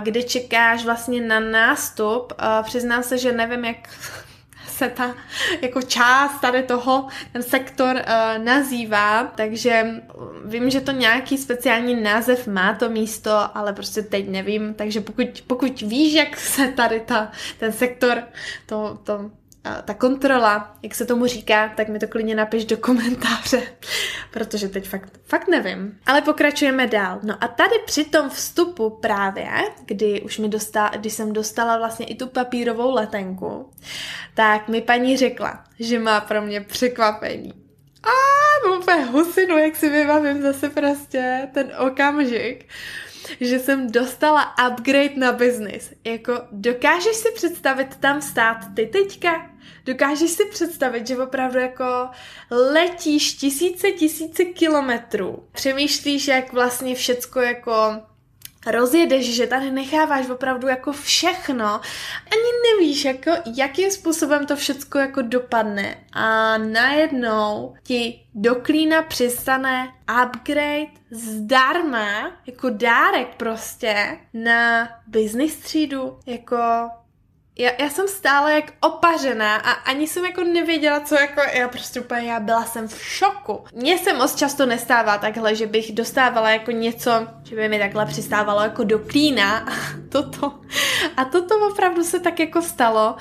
kde 0.00 0.22
čekáš 0.22 0.84
vlastně 0.84 1.20
na 1.20 1.40
nástup. 1.40 2.32
Přiznám 2.62 3.02
se, 3.02 3.18
že 3.18 3.32
nevím, 3.32 3.64
jak 3.64 3.88
se 4.68 4.88
ta 4.88 5.14
jako 5.60 5.82
část 5.82 6.40
tady 6.40 6.62
toho, 6.62 7.08
ten 7.32 7.42
sektor 7.42 7.96
uh, 7.96 8.44
nazývá, 8.44 9.24
takže 9.24 9.86
vím, 10.44 10.70
že 10.70 10.80
to 10.80 10.92
nějaký 10.92 11.38
speciální 11.38 12.02
název 12.02 12.46
má 12.46 12.74
to 12.74 12.88
místo, 12.88 13.56
ale 13.56 13.72
prostě 13.72 14.02
teď 14.02 14.28
nevím, 14.28 14.74
takže 14.74 15.00
pokud, 15.00 15.26
pokud 15.46 15.80
víš, 15.80 16.14
jak 16.14 16.36
se 16.36 16.68
tady 16.68 17.00
ta, 17.00 17.32
ten 17.58 17.72
sektor, 17.72 18.22
to, 18.66 18.98
to 19.04 19.30
ta 19.84 19.94
kontrola, 19.94 20.76
jak 20.82 20.94
se 20.94 21.06
tomu 21.06 21.26
říká, 21.26 21.72
tak 21.76 21.88
mi 21.88 21.98
to 21.98 22.08
klidně 22.08 22.34
napiš 22.34 22.64
do 22.64 22.76
komentáře, 22.76 23.62
protože 24.30 24.68
teď 24.68 24.88
fakt, 24.88 25.20
fakt 25.24 25.48
nevím. 25.48 25.98
Ale 26.06 26.22
pokračujeme 26.22 26.86
dál. 26.86 27.20
No 27.22 27.34
a 27.40 27.48
tady 27.48 27.74
při 27.86 28.04
tom 28.04 28.30
vstupu 28.30 28.90
právě, 28.90 29.48
kdy 29.84 30.20
už 30.20 30.38
mi 30.38 30.48
dostala, 30.48 30.88
když 30.88 31.12
jsem 31.12 31.32
dostala 31.32 31.78
vlastně 31.78 32.06
i 32.06 32.14
tu 32.14 32.26
papírovou 32.26 32.94
letenku, 32.94 33.70
tak 34.34 34.68
mi 34.68 34.80
paní 34.80 35.16
řekla, 35.16 35.64
že 35.78 35.98
má 35.98 36.20
pro 36.20 36.42
mě 36.42 36.60
překvapení. 36.60 37.52
A 38.04 38.12
úplně 38.78 39.04
husinu, 39.04 39.58
jak 39.58 39.76
si 39.76 39.90
vybavím 39.90 40.42
zase 40.42 40.70
prostě 40.70 41.48
ten 41.54 41.72
okamžik 41.78 42.66
že 43.40 43.58
jsem 43.58 43.92
dostala 43.92 44.54
upgrade 44.68 45.16
na 45.16 45.32
business. 45.32 45.90
Jako, 46.04 46.32
dokážeš 46.52 47.16
si 47.16 47.28
představit 47.34 47.96
tam 47.96 48.22
stát 48.22 48.58
ty 48.76 48.86
teďka? 48.86 49.50
Dokážeš 49.84 50.30
si 50.30 50.44
představit, 50.44 51.06
že 51.06 51.18
opravdu 51.18 51.58
jako 51.58 51.84
letíš 52.50 53.32
tisíce, 53.34 53.90
tisíce 53.90 54.44
kilometrů. 54.44 55.44
Přemýšlíš, 55.52 56.28
jak 56.28 56.52
vlastně 56.52 56.94
všecko 56.94 57.40
jako 57.40 57.72
rozjedeš, 58.66 59.34
že 59.34 59.46
tady 59.46 59.70
necháváš 59.70 60.28
opravdu 60.28 60.68
jako 60.68 60.92
všechno, 60.92 61.80
ani 62.32 62.52
nevíš, 62.72 63.04
jako, 63.04 63.30
jakým 63.56 63.90
způsobem 63.90 64.46
to 64.46 64.56
všecko 64.56 64.98
jako 64.98 65.22
dopadne. 65.22 65.98
A 66.12 66.58
najednou 66.58 67.74
ti 67.82 68.26
do 68.34 68.54
klína 68.54 69.02
přistane 69.02 69.88
upgrade 70.24 70.86
zdarma, 71.10 72.32
jako 72.46 72.70
dárek 72.70 73.34
prostě 73.36 74.18
na 74.34 74.88
business 75.06 75.56
třídu, 75.56 76.18
jako 76.26 76.56
já, 77.58 77.70
já 77.78 77.90
jsem 77.90 78.08
stále 78.08 78.54
jak 78.54 78.72
opařená 78.80 79.56
a 79.56 79.70
ani 79.70 80.06
jsem 80.06 80.24
jako 80.24 80.44
nevěděla, 80.44 81.00
co 81.00 81.14
jako, 81.14 81.40
já 81.52 81.68
prostě 81.68 82.00
úplně, 82.00 82.30
já 82.30 82.40
byla 82.40 82.64
jsem 82.64 82.88
v 82.88 83.04
šoku. 83.04 83.64
Mně 83.74 83.98
se 83.98 84.12
moc 84.12 84.34
často 84.34 84.66
nestává 84.66 85.18
takhle, 85.18 85.54
že 85.54 85.66
bych 85.66 85.92
dostávala 85.92 86.50
jako 86.50 86.70
něco, 86.70 87.10
že 87.44 87.56
by 87.56 87.68
mi 87.68 87.78
takhle 87.78 88.06
přistávalo 88.06 88.60
jako 88.60 88.84
do 88.84 88.98
klína 88.98 89.58
a 89.68 89.72
toto. 90.08 90.60
A 91.16 91.24
toto 91.24 91.68
opravdu 91.70 92.04
se 92.04 92.20
tak 92.20 92.40
jako 92.40 92.62
stalo. 92.62 93.16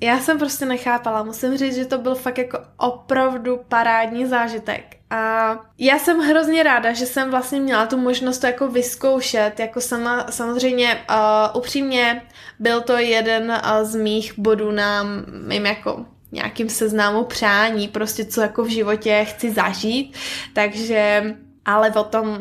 Já 0.00 0.20
jsem 0.20 0.38
prostě 0.38 0.66
nechápala, 0.66 1.22
musím 1.22 1.56
říct, 1.56 1.74
že 1.74 1.84
to 1.84 1.98
byl 1.98 2.14
fakt 2.14 2.38
jako 2.38 2.58
opravdu 2.76 3.60
parádní 3.68 4.26
zážitek. 4.26 4.96
A 5.14 5.56
já 5.78 5.98
jsem 5.98 6.18
hrozně 6.18 6.62
ráda, 6.62 6.92
že 6.92 7.06
jsem 7.06 7.30
vlastně 7.30 7.60
měla 7.60 7.86
tu 7.86 7.96
možnost 7.96 8.38
to 8.38 8.46
jako 8.46 8.68
vyzkoušet, 8.68 9.52
jako 9.60 9.80
sama, 9.80 10.26
samozřejmě 10.30 11.04
uh, 11.10 11.58
upřímně 11.58 12.22
byl 12.58 12.80
to 12.80 12.92
jeden 12.92 13.50
uh, 13.50 13.84
z 13.84 13.96
mých 13.96 14.38
bodů 14.38 14.70
na 14.70 15.02
mým 15.46 15.66
jako 15.66 16.06
nějakým 16.32 16.68
seznámu 16.68 17.24
přání, 17.24 17.88
prostě 17.88 18.24
co 18.24 18.40
jako 18.40 18.64
v 18.64 18.68
životě 18.68 19.24
chci 19.28 19.50
zažít, 19.50 20.16
takže 20.52 21.34
ale 21.64 21.90
o 21.90 22.04
tom 22.04 22.38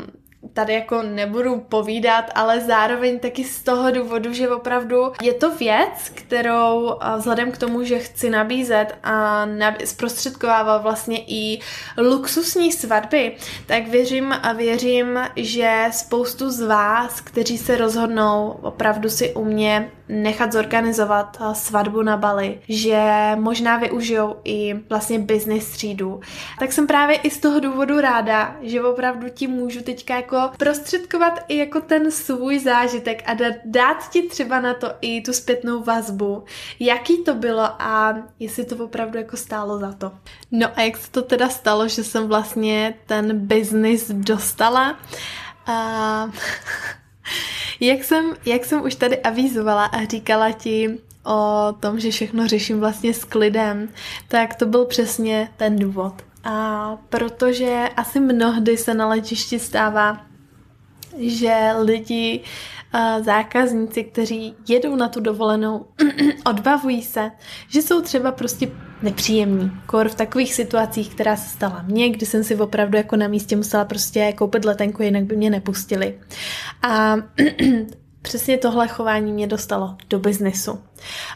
tady 0.53 0.73
jako 0.73 1.01
nebudu 1.01 1.59
povídat, 1.59 2.25
ale 2.35 2.59
zároveň 2.59 3.19
taky 3.19 3.43
z 3.43 3.63
toho 3.63 3.91
důvodu, 3.91 4.33
že 4.33 4.49
opravdu 4.49 5.11
je 5.21 5.33
to 5.33 5.55
věc, 5.55 6.11
kterou 6.15 6.97
vzhledem 7.17 7.51
k 7.51 7.57
tomu, 7.57 7.83
že 7.83 7.99
chci 7.99 8.29
nabízet 8.29 8.95
a 9.03 9.47
zprostředkovávat 9.85 10.83
vlastně 10.83 11.23
i 11.27 11.59
luxusní 11.97 12.71
svatby, 12.71 13.35
tak 13.65 13.87
věřím 13.87 14.33
a 14.41 14.53
věřím, 14.53 15.19
že 15.35 15.85
spoustu 15.91 16.49
z 16.49 16.61
vás, 16.61 17.21
kteří 17.21 17.57
se 17.57 17.77
rozhodnou 17.77 18.59
opravdu 18.61 19.09
si 19.09 19.33
u 19.33 19.45
mě 19.45 19.91
nechat 20.09 20.51
zorganizovat 20.51 21.41
svatbu 21.53 22.01
na 22.01 22.17
Bali, 22.17 22.59
že 22.69 23.31
možná 23.35 23.77
využijou 23.77 24.35
i 24.43 24.73
vlastně 24.89 25.19
business 25.19 25.69
třídu. 25.69 26.21
Tak 26.59 26.71
jsem 26.71 26.87
právě 26.87 27.17
i 27.17 27.29
z 27.29 27.37
toho 27.37 27.59
důvodu 27.59 28.01
ráda, 28.01 28.55
že 28.61 28.83
opravdu 28.83 29.29
ti 29.29 29.47
můžu 29.47 29.81
teďka 29.81 30.15
jako 30.15 30.51
prostředkovat 30.57 31.39
i 31.47 31.57
jako 31.57 31.81
ten 31.81 32.11
svůj 32.11 32.59
zážitek 32.59 33.23
a 33.25 33.33
dát 33.65 34.09
ti 34.09 34.21
třeba 34.21 34.61
na 34.61 34.73
to 34.73 34.91
i 35.01 35.21
tu 35.21 35.33
zpětnou 35.33 35.83
vazbu, 35.83 36.43
jaký 36.79 37.23
to 37.23 37.33
bylo 37.33 37.81
a 37.81 38.15
jestli 38.39 38.65
to 38.65 38.85
opravdu 38.85 39.17
jako 39.17 39.37
stálo 39.37 39.79
za 39.79 39.93
to. 39.93 40.11
No 40.51 40.67
a 40.75 40.81
jak 40.81 40.97
se 40.97 41.11
to 41.11 41.21
teda 41.21 41.49
stalo, 41.49 41.87
že 41.87 42.03
jsem 42.03 42.27
vlastně 42.27 42.95
ten 43.05 43.39
business 43.39 44.11
dostala? 44.11 44.97
A 45.65 46.29
Jak 47.79 48.03
jsem, 48.03 48.33
jak 48.45 48.65
jsem 48.65 48.83
už 48.83 48.95
tady 48.95 49.19
avizovala 49.19 49.85
a 49.85 50.05
říkala 50.05 50.51
ti 50.51 50.97
o 51.25 51.73
tom, 51.79 51.99
že 51.99 52.11
všechno 52.11 52.47
řeším 52.47 52.79
vlastně 52.79 53.13
s 53.13 53.23
klidem, 53.23 53.89
tak 54.27 54.55
to 54.55 54.65
byl 54.65 54.85
přesně 54.85 55.49
ten 55.57 55.79
důvod. 55.79 56.13
A 56.43 56.97
protože 57.09 57.89
asi 57.97 58.19
mnohdy 58.19 58.77
se 58.77 58.93
na 58.93 59.07
letišti 59.07 59.59
stává, 59.59 60.25
že 61.17 61.55
lidi, 61.81 62.43
zákazníci, 63.21 64.03
kteří 64.03 64.55
jedou 64.67 64.95
na 64.95 65.09
tu 65.09 65.19
dovolenou, 65.19 65.85
odbavují 66.45 67.01
se, 67.01 67.31
že 67.67 67.81
jsou 67.81 68.01
třeba 68.01 68.31
prostě 68.31 68.71
nepříjemný. 69.03 69.71
Kor 69.85 70.09
v 70.09 70.15
takových 70.15 70.53
situacích, 70.53 71.15
která 71.15 71.35
se 71.35 71.49
stala 71.49 71.85
mně, 71.87 72.09
kdy 72.09 72.25
jsem 72.25 72.43
si 72.43 72.55
opravdu 72.55 72.97
jako 72.97 73.15
na 73.15 73.27
místě 73.27 73.55
musela 73.55 73.85
prostě 73.85 74.33
koupit 74.33 74.65
letenku, 74.65 75.03
jinak 75.03 75.23
by 75.23 75.35
mě 75.35 75.49
nepustili. 75.49 76.19
A 76.81 77.15
přesně 78.21 78.57
tohle 78.57 78.87
chování 78.87 79.31
mě 79.31 79.47
dostalo 79.47 79.95
do 80.09 80.19
biznesu. 80.19 80.79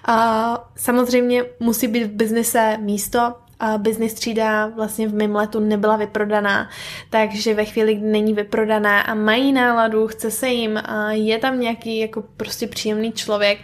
A 0.05 0.69
samozřejmě 0.75 1.43
musí 1.59 1.87
být 1.87 2.03
v 2.03 2.11
biznise 2.11 2.77
místo, 2.81 3.33
a 3.59 3.77
business 3.77 4.13
třída 4.13 4.67
vlastně 4.67 5.07
v 5.07 5.13
mém 5.13 5.35
letu 5.35 5.59
nebyla 5.59 5.95
vyprodaná, 5.95 6.69
takže 7.09 7.53
ve 7.53 7.65
chvíli, 7.65 7.95
kdy 7.95 8.07
není 8.07 8.33
vyprodaná 8.33 9.01
a 9.01 9.13
mají 9.13 9.53
náladu, 9.53 10.07
chce 10.07 10.31
se 10.31 10.49
jim 10.49 10.77
a 10.77 11.11
je 11.11 11.37
tam 11.37 11.59
nějaký 11.59 11.99
jako 11.99 12.23
prostě 12.37 12.67
příjemný 12.67 13.11
člověk, 13.11 13.59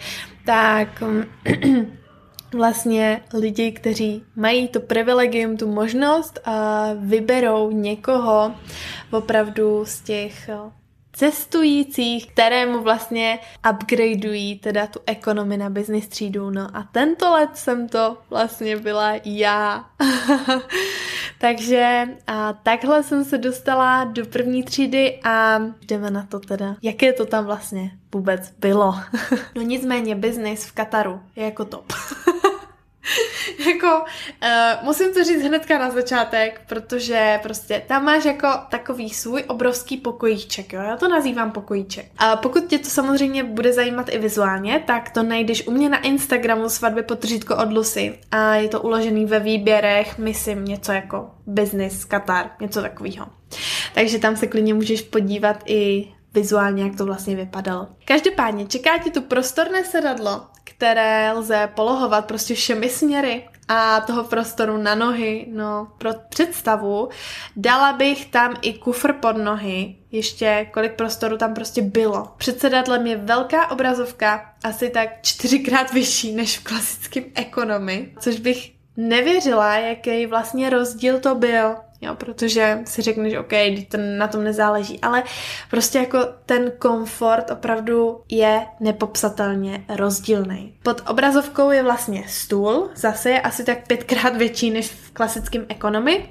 tak 0.45 1.03
vlastně 2.53 3.21
lidi, 3.33 3.71
kteří 3.71 4.23
mají 4.35 4.67
to 4.67 4.79
privilegium, 4.79 5.57
tu 5.57 5.67
možnost 5.67 6.39
a 6.45 6.89
vyberou 6.93 7.71
někoho 7.71 8.55
opravdu 9.11 9.85
z 9.85 10.01
těch 10.01 10.49
cestujících, 11.13 12.31
kterému 12.31 12.81
vlastně 12.83 13.39
upgradeují 13.71 14.59
teda 14.59 14.87
tu 14.87 14.99
ekonomi 15.05 15.57
na 15.57 15.69
business 15.69 16.07
třídu. 16.07 16.49
No 16.49 16.67
a 16.73 16.83
tento 16.91 17.31
let 17.31 17.49
jsem 17.53 17.89
to 17.89 18.17
vlastně 18.29 18.77
byla 18.77 19.13
já. 19.25 19.85
Takže 21.39 22.07
a 22.27 22.53
takhle 22.53 23.03
jsem 23.03 23.25
se 23.25 23.37
dostala 23.37 24.03
do 24.03 24.25
první 24.25 24.63
třídy 24.63 25.19
a 25.23 25.61
jdeme 25.87 26.11
na 26.11 26.23
to 26.23 26.39
teda, 26.39 26.75
jaké 26.81 27.13
to 27.13 27.25
tam 27.25 27.45
vlastně 27.45 27.91
vůbec 28.13 28.53
bylo. 28.59 28.95
no 29.55 29.61
nicméně 29.61 30.15
business 30.15 30.65
v 30.65 30.71
Kataru 30.71 31.19
je 31.35 31.45
jako 31.45 31.65
top. 31.65 31.93
jako, 33.67 33.87
uh, 33.97 34.85
musím 34.85 35.13
to 35.13 35.23
říct 35.23 35.43
hnedka 35.43 35.77
na 35.77 35.91
začátek, 35.91 36.61
protože 36.67 37.39
prostě 37.43 37.81
tam 37.87 38.05
máš 38.05 38.25
jako 38.25 38.47
takový 38.69 39.09
svůj 39.09 39.43
obrovský 39.47 39.97
pokojíček, 39.97 40.73
jo, 40.73 40.81
já 40.81 40.97
to 40.97 41.07
nazývám 41.07 41.51
pokojíček. 41.51 42.05
A 42.17 42.35
pokud 42.35 42.67
tě 42.67 42.79
to 42.79 42.89
samozřejmě 42.89 43.43
bude 43.43 43.73
zajímat 43.73 44.09
i 44.09 44.17
vizuálně, 44.17 44.83
tak 44.87 45.09
to 45.11 45.23
najdeš 45.23 45.67
u 45.67 45.71
mě 45.71 45.89
na 45.89 45.97
Instagramu 45.97 46.69
svatby 46.69 47.03
potržítko 47.03 47.55
od 47.55 47.73
Lucy 47.73 48.19
a 48.31 48.55
je 48.55 48.69
to 48.69 48.81
uložený 48.81 49.25
ve 49.25 49.39
výběrech, 49.39 50.17
myslím 50.17 50.65
něco 50.65 50.91
jako 50.91 51.31
business, 51.45 52.05
Katar, 52.05 52.49
něco 52.61 52.81
takového. 52.81 53.25
Takže 53.93 54.19
tam 54.19 54.35
se 54.35 54.47
klidně 54.47 54.73
můžeš 54.73 55.01
podívat 55.01 55.63
i 55.65 56.13
vizuálně, 56.33 56.83
jak 56.83 56.95
to 56.95 57.05
vlastně 57.05 57.35
vypadalo. 57.35 57.87
Každopádně 58.05 58.65
čeká 58.65 58.97
ti 58.97 59.11
tu 59.11 59.21
prostorné 59.21 59.83
sedadlo, 59.83 60.41
které 60.83 61.31
lze 61.31 61.69
polohovat 61.75 62.25
prostě 62.25 62.55
všemi 62.55 62.89
směry 62.89 63.43
a 63.67 64.01
toho 64.01 64.23
prostoru 64.23 64.77
na 64.77 64.95
nohy, 64.95 65.45
no 65.51 65.87
pro 65.97 66.09
představu, 66.29 67.09
dala 67.55 67.93
bych 67.93 68.25
tam 68.25 68.55
i 68.61 68.73
kufr 68.73 69.13
pod 69.13 69.37
nohy, 69.37 69.95
ještě 70.11 70.67
kolik 70.73 70.93
prostoru 70.93 71.37
tam 71.37 71.53
prostě 71.53 71.81
bylo. 71.81 72.33
Před 72.37 72.59
sedadlem 72.59 73.07
je 73.07 73.17
velká 73.17 73.71
obrazovka, 73.71 74.53
asi 74.63 74.89
tak 74.89 75.09
čtyřikrát 75.21 75.93
vyšší 75.93 76.35
než 76.35 76.59
v 76.59 76.63
klasickém 76.63 77.23
ekonomi, 77.35 78.13
což 78.19 78.39
bych 78.39 78.71
nevěřila, 78.97 79.75
jaký 79.75 80.25
vlastně 80.25 80.69
rozdíl 80.69 81.19
to 81.19 81.35
byl 81.35 81.75
jo, 82.03 82.15
protože 82.15 82.79
si 82.85 83.01
řekneš, 83.01 83.33
OK, 83.33 83.51
to 83.87 83.97
na 84.17 84.27
tom 84.27 84.43
nezáleží, 84.43 84.99
ale 85.01 85.23
prostě 85.69 85.97
jako 85.97 86.19
ten 86.45 86.71
komfort 86.79 87.51
opravdu 87.51 88.21
je 88.29 88.65
nepopsatelně 88.79 89.85
rozdílný. 89.95 90.73
Pod 90.83 91.01
obrazovkou 91.07 91.71
je 91.71 91.83
vlastně 91.83 92.23
stůl, 92.27 92.89
zase 92.95 93.29
je 93.29 93.41
asi 93.41 93.63
tak 93.63 93.87
pětkrát 93.87 94.35
větší 94.37 94.71
než 94.71 94.89
v 94.89 95.11
klasickém 95.11 95.65
ekonomi, 95.69 96.29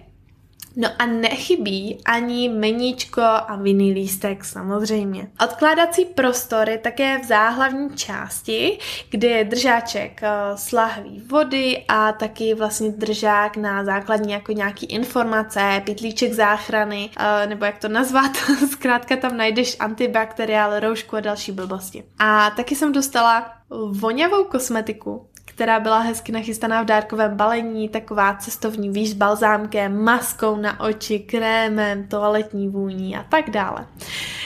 No 0.77 0.89
a 0.99 1.07
nechybí 1.07 1.99
ani 2.05 2.49
meníčko 2.49 3.23
a 3.23 3.57
vinný 3.57 3.93
lístek 3.93 4.45
samozřejmě. 4.45 5.29
Odkládací 5.45 6.05
prostor 6.05 6.69
je 6.69 6.79
také 6.79 7.19
v 7.19 7.25
záhlavní 7.25 7.91
části, 7.97 8.79
kde 9.11 9.29
je 9.29 9.45
držáček 9.45 10.21
eh, 10.23 10.29
s 10.55 10.73
lahví 10.73 11.23
vody 11.27 11.85
a 11.89 12.13
taky 12.13 12.55
vlastně 12.55 12.91
držák 12.91 13.57
na 13.57 13.85
základní 13.85 14.33
jako 14.33 14.53
nějaký 14.53 14.87
informace, 14.87 15.83
pitlíček 15.85 16.33
záchrany, 16.33 17.11
eh, 17.17 17.47
nebo 17.47 17.65
jak 17.65 17.79
to 17.79 17.89
nazvat, 17.89 18.37
zkrátka 18.71 19.17
tam 19.17 19.37
najdeš 19.37 19.77
antibakteriál, 19.81 20.81
roušku 20.81 21.17
a 21.17 21.21
další 21.21 21.53
blbosti. 21.53 22.05
A 22.19 22.51
taky 22.51 22.77
jsem 22.77 22.93
dostala 22.93 23.53
voňavou 23.91 24.45
kosmetiku, 24.45 25.27
která 25.55 25.81
byla 25.81 25.99
hezky 25.99 26.33
nachystaná 26.33 26.83
v 26.83 26.87
dárkovém 26.87 27.37
balení, 27.37 27.89
taková 27.89 28.35
cestovní 28.35 28.91
výš 28.91 29.11
s 29.11 29.15
balzámkem, 29.15 30.05
maskou 30.05 30.57
na 30.57 30.81
oči, 30.81 31.19
krémem, 31.19 32.09
toaletní 32.09 32.69
vůní 32.69 33.17
a 33.17 33.23
tak 33.23 33.51
dále. 33.51 33.87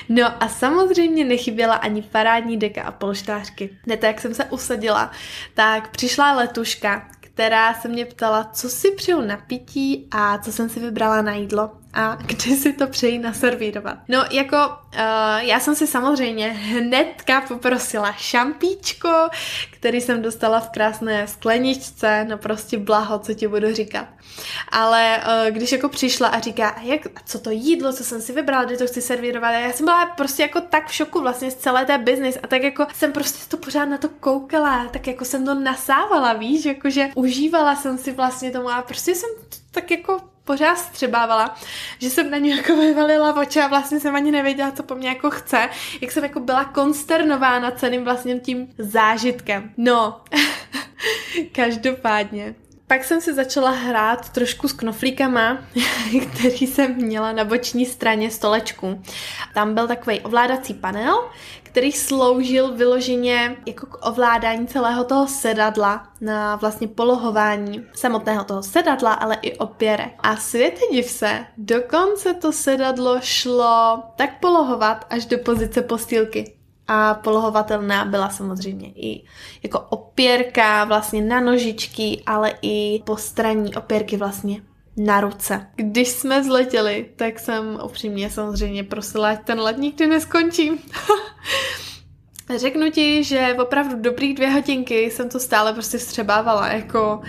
No 0.09 0.42
a 0.42 0.49
samozřejmě 0.49 1.25
nechyběla 1.25 1.75
ani 1.75 2.03
parádní 2.03 2.57
deka 2.57 2.83
a 2.83 2.90
polštářky. 2.90 3.71
Hned 3.85 4.03
jak 4.03 4.21
jsem 4.21 4.35
se 4.35 4.45
usadila, 4.45 5.11
tak 5.55 5.90
přišla 5.90 6.33
letuška, 6.33 7.09
která 7.21 7.75
se 7.75 7.88
mě 7.88 8.05
ptala, 8.05 8.45
co 8.53 8.69
si 8.69 8.90
přiju 8.90 9.21
na 9.21 9.37
pití 9.37 10.09
a 10.11 10.38
co 10.38 10.53
jsem 10.53 10.69
si 10.69 10.81
vybrala 10.81 11.23
na 11.23 11.35
jídlo. 11.35 11.71
A 11.96 12.18
kdy 12.26 12.56
si 12.56 12.72
to 12.72 12.87
přeji 12.87 13.18
naservírovat. 13.18 13.98
No 14.09 14.24
jako 14.30 14.56
uh, 14.56 15.00
já 15.38 15.61
jsem 15.61 15.74
si 15.74 15.87
samozřejmě 15.87 16.48
hnedka 16.48 17.40
poprosila 17.40 18.12
šampíčko, 18.12 19.28
který 19.70 20.00
jsem 20.00 20.22
dostala 20.22 20.61
v 20.61 20.70
krásné 20.70 21.28
skleničce, 21.28 22.24
no 22.28 22.38
prostě 22.38 22.78
blaho, 22.78 23.18
co 23.18 23.35
ti 23.35 23.48
budu 23.48 23.74
říkat. 23.74 24.09
Ale 24.72 25.16
uh, 25.16 25.54
když 25.54 25.72
jako 25.72 25.88
přišla 25.88 26.28
a 26.28 26.40
říká, 26.40 26.68
a 26.68 26.80
jak, 26.80 27.06
a 27.06 27.20
co 27.24 27.38
to 27.38 27.50
jídlo, 27.50 27.92
co 27.92 28.04
jsem 28.04 28.20
si 28.20 28.32
vybrala, 28.32 28.64
kdy 28.64 28.76
to 28.76 28.87
chci 28.87 29.02
servírovat, 29.02 29.54
já 29.54 29.72
jsem 29.72 29.87
byla 29.87 30.06
prostě 30.06 30.42
jako 30.42 30.61
tak 30.61 30.87
v 30.88 30.94
šoku 30.94 31.20
vlastně 31.20 31.50
z 31.50 31.54
celé 31.54 31.85
té 31.85 31.98
business 31.98 32.38
a 32.42 32.46
tak 32.46 32.62
jako 32.62 32.87
jsem 32.94 33.12
prostě 33.12 33.38
to 33.48 33.56
pořád 33.56 33.85
na 33.85 33.98
to 33.98 34.09
koukala, 34.09 34.88
tak 34.92 35.06
jako 35.06 35.24
jsem 35.24 35.44
to 35.44 35.54
nasávala, 35.54 36.32
víš, 36.32 36.64
jakože 36.64 37.09
užívala 37.14 37.76
jsem 37.76 37.98
si 37.98 38.12
vlastně 38.12 38.50
tomu 38.50 38.70
a 38.70 38.82
prostě 38.82 39.14
jsem 39.14 39.30
tak 39.70 39.90
jako 39.90 40.36
pořád 40.46 40.76
střebávala, 40.78 41.56
že 41.98 42.11
jsem 42.11 42.30
na 42.30 42.38
ní 42.38 42.50
jako 42.50 42.76
vyvalila 42.76 43.37
oči 43.37 43.61
a 43.61 43.68
vlastně 43.68 44.00
jsem 44.00 44.16
ani 44.16 44.30
nevěděla, 44.30 44.70
co 44.70 44.82
po 44.82 44.94
mně 44.94 45.09
jako 45.09 45.30
chce, 45.30 45.68
jak 46.00 46.12
jsem 46.12 46.22
jako 46.22 46.40
byla 46.40 46.64
konsternována 46.64 47.70
celým 47.70 48.04
vlastně 48.04 48.40
tím 48.40 48.68
zážitkem. 48.78 49.70
No, 49.76 50.20
každopádně. 51.52 52.54
Pak 52.88 53.05
jsem 53.05 53.20
si 53.20 53.35
začala 53.35 53.70
hrát 53.70 54.29
trošku 54.29 54.68
s 54.68 54.72
knoflíkama, 54.72 55.59
který 56.35 56.66
jsem 56.66 56.94
měla 56.94 57.33
na 57.33 57.44
boční 57.44 57.87
straně 57.87 58.31
stolečku. 58.31 59.03
Tam 59.55 59.75
byl 59.75 59.88
takový 59.88 60.20
ovládací 60.20 60.75
panel, 60.75 61.31
který 61.62 61.92
sloužil 61.92 62.75
vyloženě 62.75 63.57
jako 63.66 63.87
k 63.87 64.07
ovládání 64.07 64.66
celého 64.66 65.05
toho 65.05 65.27
sedadla 65.27 66.09
na 66.20 66.57
vlastně 66.57 66.88
polohování 66.88 67.87
samotného 67.94 68.44
toho 68.44 68.62
sedadla, 68.62 69.12
ale 69.12 69.37
i 69.42 69.57
opěrek. 69.57 70.12
A 70.20 70.37
světe 70.37 70.81
div 70.92 71.07
se, 71.07 71.46
dokonce 71.57 72.35
to 72.35 72.53
sedadlo 72.53 73.18
šlo 73.20 74.03
tak 74.16 74.40
polohovat 74.40 75.07
až 75.11 75.27
do 75.27 75.38
pozice 75.38 75.83
postýlky 75.83 76.56
a 76.88 77.14
polohovatelná 77.14 78.05
byla 78.05 78.31
samozřejmě 78.31 78.92
i 78.94 79.25
jako 79.62 79.81
opěrka 79.81 80.85
vlastně 80.85 81.22
na 81.22 81.40
nožičky, 81.40 82.22
ale 82.27 82.53
i 82.62 83.03
postraní 83.05 83.75
opěrky 83.75 84.16
vlastně 84.16 84.61
na 84.96 85.20
ruce. 85.20 85.66
Když 85.77 86.09
jsme 86.09 86.44
zletěli, 86.44 87.11
tak 87.16 87.38
jsem 87.38 87.79
upřímně 87.85 88.31
samozřejmě 88.31 88.85
prosila, 88.85 89.31
ať 89.31 89.44
ten 89.44 89.61
let 89.61 89.79
nikdy 89.79 90.07
neskončí. 90.07 90.70
Řeknu 92.54 92.90
ti, 92.90 93.24
že 93.24 93.56
opravdu 93.59 93.96
dobrých 94.00 94.35
dvě 94.35 94.50
hodinky 94.50 95.11
jsem 95.11 95.28
to 95.28 95.40
stále 95.40 95.72
prostě 95.72 95.98
vstřebávala, 95.98 96.68
jako 96.68 97.20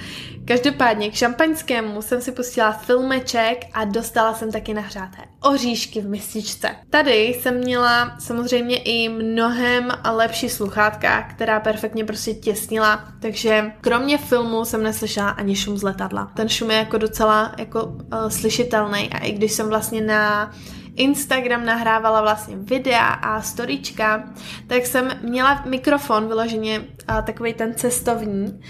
každopádně 0.46 1.10
k 1.10 1.14
šampaňskému 1.14 2.02
jsem 2.02 2.22
si 2.22 2.32
pustila 2.32 2.72
filmeček 2.72 3.66
a 3.74 3.86
dostala 3.86 4.34
jsem 4.34 4.52
taky 4.52 4.74
nahřáté 4.74 5.18
oříšky 5.42 6.02
v 6.02 6.10
mističce. 6.10 6.70
Tady 6.90 7.16
jsem 7.16 7.58
měla 7.58 8.16
samozřejmě 8.20 8.78
i 8.78 9.10
mnohem 9.10 9.92
lepší 10.12 10.50
sluchátka, 10.50 11.22
která 11.22 11.60
perfektně 11.60 12.06
prostě 12.06 12.34
těsnila, 12.34 13.08
takže 13.22 13.72
kromě 13.82 14.18
filmu 14.18 14.66
jsem 14.66 14.84
neslyšela 14.84 15.30
ani 15.30 15.56
šum 15.56 15.78
z 15.78 15.84
letadla. 15.84 16.32
Ten 16.36 16.50
šum 16.50 16.72
je 16.72 16.78
jako 16.78 16.98
docela 16.98 17.56
jako 17.58 17.86
uh, 17.86 18.30
slyšitelný 18.30 19.10
a 19.14 19.18
i 19.18 19.32
když 19.32 19.52
jsem 19.52 19.68
vlastně 19.68 20.02
na 20.02 20.52
Instagram 20.98 21.66
nahrávala 21.66 22.22
vlastně 22.22 22.56
videa 22.58 23.08
a 23.08 23.42
storička, 23.42 24.34
tak 24.68 24.86
jsem 24.86 25.12
měla 25.22 25.64
mikrofon 25.66 26.28
vyloženě 26.28 26.82
takový 27.26 27.54
ten 27.54 27.74
cestovní, 27.76 28.62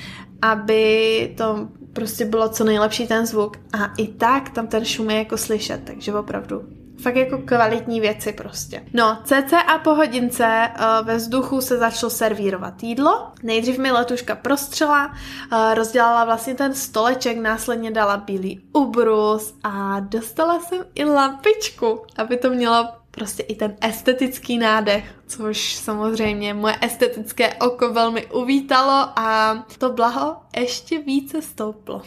aby 0.41 1.33
to 1.37 1.67
prostě 1.93 2.25
bylo 2.25 2.49
co 2.49 2.63
nejlepší 2.63 3.07
ten 3.07 3.25
zvuk. 3.25 3.57
A 3.73 3.85
i 3.97 4.07
tak 4.07 4.49
tam 4.49 4.67
ten 4.67 4.85
šum 4.85 5.09
je 5.09 5.17
jako 5.17 5.37
slyšet, 5.37 5.81
takže 5.83 6.13
opravdu 6.13 6.61
Fakt 7.01 7.15
jako 7.15 7.37
kvalitní 7.37 8.01
věci 8.01 8.33
prostě. 8.33 8.83
No, 8.93 9.21
cca 9.23 9.77
po 9.83 9.95
hodince 9.95 10.69
uh, 10.79 11.07
ve 11.07 11.15
vzduchu 11.15 11.61
se 11.61 11.77
začalo 11.77 12.09
servírovat 12.09 12.83
jídlo. 12.83 13.31
Nejdřív 13.43 13.77
mi 13.77 13.91
letuška 13.91 14.35
prostřela, 14.35 15.05
uh, 15.05 15.73
rozdělala 15.73 16.25
vlastně 16.25 16.55
ten 16.55 16.73
stoleček, 16.73 17.37
následně 17.37 17.91
dala 17.91 18.17
bílý 18.17 18.61
ubrus 18.73 19.53
a 19.63 19.99
dostala 19.99 20.59
jsem 20.59 20.85
i 20.95 21.05
lampičku, 21.05 22.01
aby 22.17 22.37
to 22.37 22.49
mělo 22.49 22.89
prostě 23.17 23.43
i 23.43 23.55
ten 23.55 23.75
estetický 23.81 24.57
nádech, 24.57 25.15
což 25.27 25.75
samozřejmě 25.75 26.53
moje 26.53 26.75
estetické 26.81 27.53
oko 27.53 27.93
velmi 27.93 28.25
uvítalo 28.25 29.19
a 29.19 29.55
to 29.77 29.89
blaho 29.91 30.35
ještě 30.57 30.99
více 30.99 31.41
stouplo. 31.41 32.01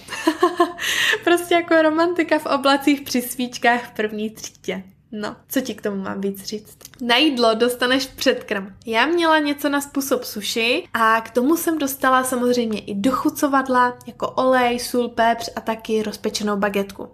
prostě 1.24 1.54
jako 1.54 1.82
romantika 1.82 2.38
v 2.38 2.46
oblacích 2.46 3.00
při 3.00 3.22
svíčkách 3.22 3.88
v 3.88 3.90
první 3.90 4.30
třídě. 4.30 4.82
No, 5.12 5.36
co 5.48 5.60
ti 5.60 5.74
k 5.74 5.82
tomu 5.82 6.02
mám 6.02 6.20
víc 6.20 6.44
říct? 6.44 6.78
Na 7.00 7.16
jídlo 7.16 7.54
dostaneš 7.54 8.06
předkrm. 8.06 8.74
Já 8.86 9.06
měla 9.06 9.38
něco 9.38 9.68
na 9.68 9.80
způsob 9.80 10.24
suši 10.24 10.88
a 10.94 11.20
k 11.20 11.30
tomu 11.30 11.56
jsem 11.56 11.78
dostala 11.78 12.24
samozřejmě 12.24 12.80
i 12.80 12.94
dochucovadla, 12.94 13.98
jako 14.06 14.28
olej, 14.28 14.78
sůl, 14.78 15.08
pepř 15.08 15.50
a 15.56 15.60
taky 15.60 16.02
rozpečenou 16.02 16.56
bagetku. 16.56 17.08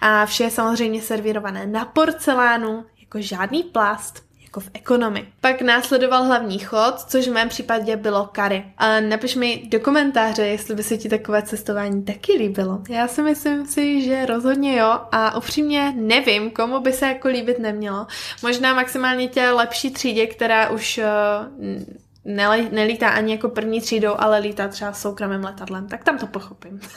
A 0.00 0.26
vše 0.26 0.44
je 0.44 0.50
samozřejmě 0.50 1.02
servírované 1.02 1.66
na 1.66 1.84
porcelánu, 1.84 2.84
jako 3.14 3.26
žádný 3.26 3.62
plast, 3.62 4.22
jako 4.42 4.60
v 4.60 4.70
ekonomii. 4.74 5.28
Pak 5.40 5.62
následoval 5.62 6.24
hlavní 6.24 6.58
chod, 6.58 7.00
což 7.00 7.28
v 7.28 7.32
mém 7.32 7.48
případě 7.48 7.96
bylo 7.96 8.28
kary. 8.32 8.64
A 8.78 9.00
napiš 9.00 9.34
mi 9.34 9.62
do 9.68 9.80
komentáře, 9.80 10.46
jestli 10.46 10.74
by 10.74 10.82
se 10.82 10.96
ti 10.96 11.08
takové 11.08 11.42
cestování 11.42 12.04
taky 12.04 12.32
líbilo. 12.32 12.82
Já 12.88 13.08
si 13.08 13.22
myslím 13.22 13.66
si, 13.66 14.02
že 14.02 14.26
rozhodně 14.26 14.76
jo 14.76 15.00
a 15.12 15.36
upřímně 15.36 15.92
nevím, 15.96 16.50
komu 16.50 16.80
by 16.80 16.92
se 16.92 17.06
jako 17.06 17.28
líbit 17.28 17.58
nemělo. 17.58 18.06
Možná 18.42 18.74
maximálně 18.74 19.28
tě 19.28 19.50
lepší 19.50 19.90
třídě, 19.90 20.26
která 20.26 20.70
už 20.70 20.98
uh, 20.98 22.64
nelítá 22.70 23.08
ani 23.08 23.32
jako 23.32 23.48
první 23.48 23.80
třídou, 23.80 24.14
ale 24.18 24.38
lítá 24.38 24.68
třeba 24.68 24.92
soukromým 24.92 25.44
letadlem, 25.44 25.88
tak 25.88 26.04
tam 26.04 26.18
to 26.18 26.26
pochopím. 26.26 26.80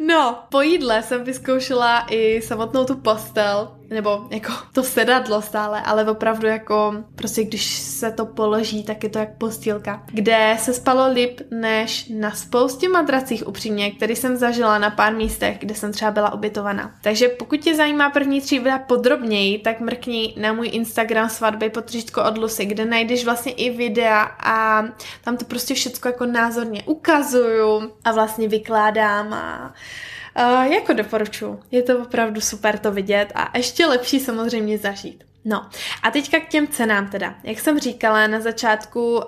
No, 0.00 0.38
po 0.48 0.60
jídle 0.60 1.02
jsem 1.02 1.24
vyzkoušela 1.24 2.06
i 2.10 2.42
samotnou 2.42 2.84
tu 2.84 2.96
postel, 2.96 3.76
nebo 3.90 4.26
jako 4.30 4.52
to 4.72 4.82
sedadlo 4.82 5.42
stále, 5.42 5.82
ale 5.82 6.10
opravdu 6.10 6.46
jako 6.46 6.94
prostě 7.14 7.44
když 7.44 7.66
se 7.78 8.12
to 8.12 8.26
položí, 8.26 8.84
tak 8.84 9.04
je 9.04 9.10
to 9.10 9.18
jak 9.18 9.36
postýlka, 9.38 10.02
kde 10.06 10.56
se 10.58 10.74
spalo 10.74 11.12
líp 11.12 11.40
než 11.50 12.08
na 12.14 12.30
spoustě 12.30 12.88
madracích 12.88 13.48
upřímně, 13.48 13.90
který 13.90 14.16
jsem 14.16 14.36
zažila 14.36 14.78
na 14.78 14.90
pár 14.90 15.14
místech, 15.14 15.58
kde 15.58 15.74
jsem 15.74 15.92
třeba 15.92 16.10
byla 16.10 16.32
ubytovaná. 16.32 16.94
Takže 17.02 17.28
pokud 17.28 17.60
tě 17.60 17.74
zajímá 17.74 18.10
první 18.10 18.40
tři 18.40 18.58
videa 18.58 18.78
podrobněji, 18.78 19.58
tak 19.58 19.80
mrkni 19.80 20.34
na 20.40 20.52
můj 20.52 20.68
Instagram 20.72 21.28
svatby 21.28 21.70
potříštko 21.70 22.24
od 22.24 22.38
Lucy, 22.38 22.66
kde 22.66 22.84
najdeš 22.84 23.24
vlastně 23.24 23.52
i 23.52 23.70
videa 23.70 24.22
a 24.42 24.84
tam 25.24 25.36
to 25.36 25.44
prostě 25.44 25.74
všechno 25.74 26.08
jako 26.08 26.26
názorně 26.26 26.82
ukazuju 26.82 27.92
a 28.04 28.12
vlastně 28.12 28.48
vykládám 28.48 29.32
a 29.32 29.74
Uh, 30.36 30.62
jako 30.62 30.92
doporučuji. 30.92 31.60
Je 31.70 31.82
to 31.82 31.98
opravdu 31.98 32.40
super 32.40 32.78
to 32.78 32.92
vidět 32.92 33.32
a 33.34 33.58
ještě 33.58 33.86
lepší 33.86 34.20
samozřejmě 34.20 34.78
zažít. 34.78 35.24
No 35.44 35.66
a 36.02 36.10
teďka 36.10 36.40
k 36.40 36.48
těm 36.48 36.68
cenám 36.68 37.08
teda. 37.08 37.34
Jak 37.42 37.60
jsem 37.60 37.78
říkala 37.78 38.26
na 38.26 38.40
začátku, 38.40 39.16
uh, 39.16 39.22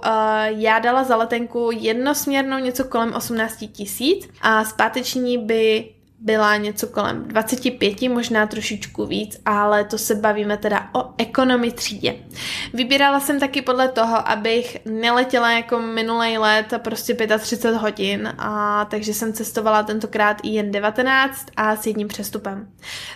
já 0.45 0.79
dala 0.79 1.05
za 1.05 1.17
letenku 1.17 1.71
jednosměrnou 1.73 2.59
něco 2.59 2.85
kolem 2.85 3.15
18 3.15 3.65
tisíc 3.73 4.29
a 4.41 4.65
zpáteční 4.65 5.39
by 5.39 5.89
byla 6.21 6.57
něco 6.57 6.87
kolem 6.87 7.25
25, 7.29 8.03
možná 8.03 8.47
trošičku 8.47 9.07
víc, 9.07 9.41
ale 9.47 9.85
to 9.85 9.99
se 9.99 10.15
bavíme 10.15 10.57
teda 10.57 10.91
o 10.95 11.15
ekonomii 11.19 11.73
třídě. 11.73 12.17
Vybírala 12.75 13.21
jsem 13.21 13.41
taky 13.41 13.63
podle 13.63 13.89
toho, 13.89 14.29
abych 14.29 14.77
neletěla 14.85 15.53
jako 15.53 15.79
minulý 15.79 16.39
let 16.39 16.75
prostě 16.79 17.15
35 17.39 17.77
hodin, 17.77 18.35
a 18.39 18.85
takže 18.85 19.15
jsem 19.15 19.33
cestovala 19.33 19.83
tentokrát 19.83 20.37
i 20.43 20.49
jen 20.49 20.71
19 20.71 21.47
a 21.57 21.77
s 21.77 21.87
jedním 21.87 22.09
přestupem. 22.09 22.69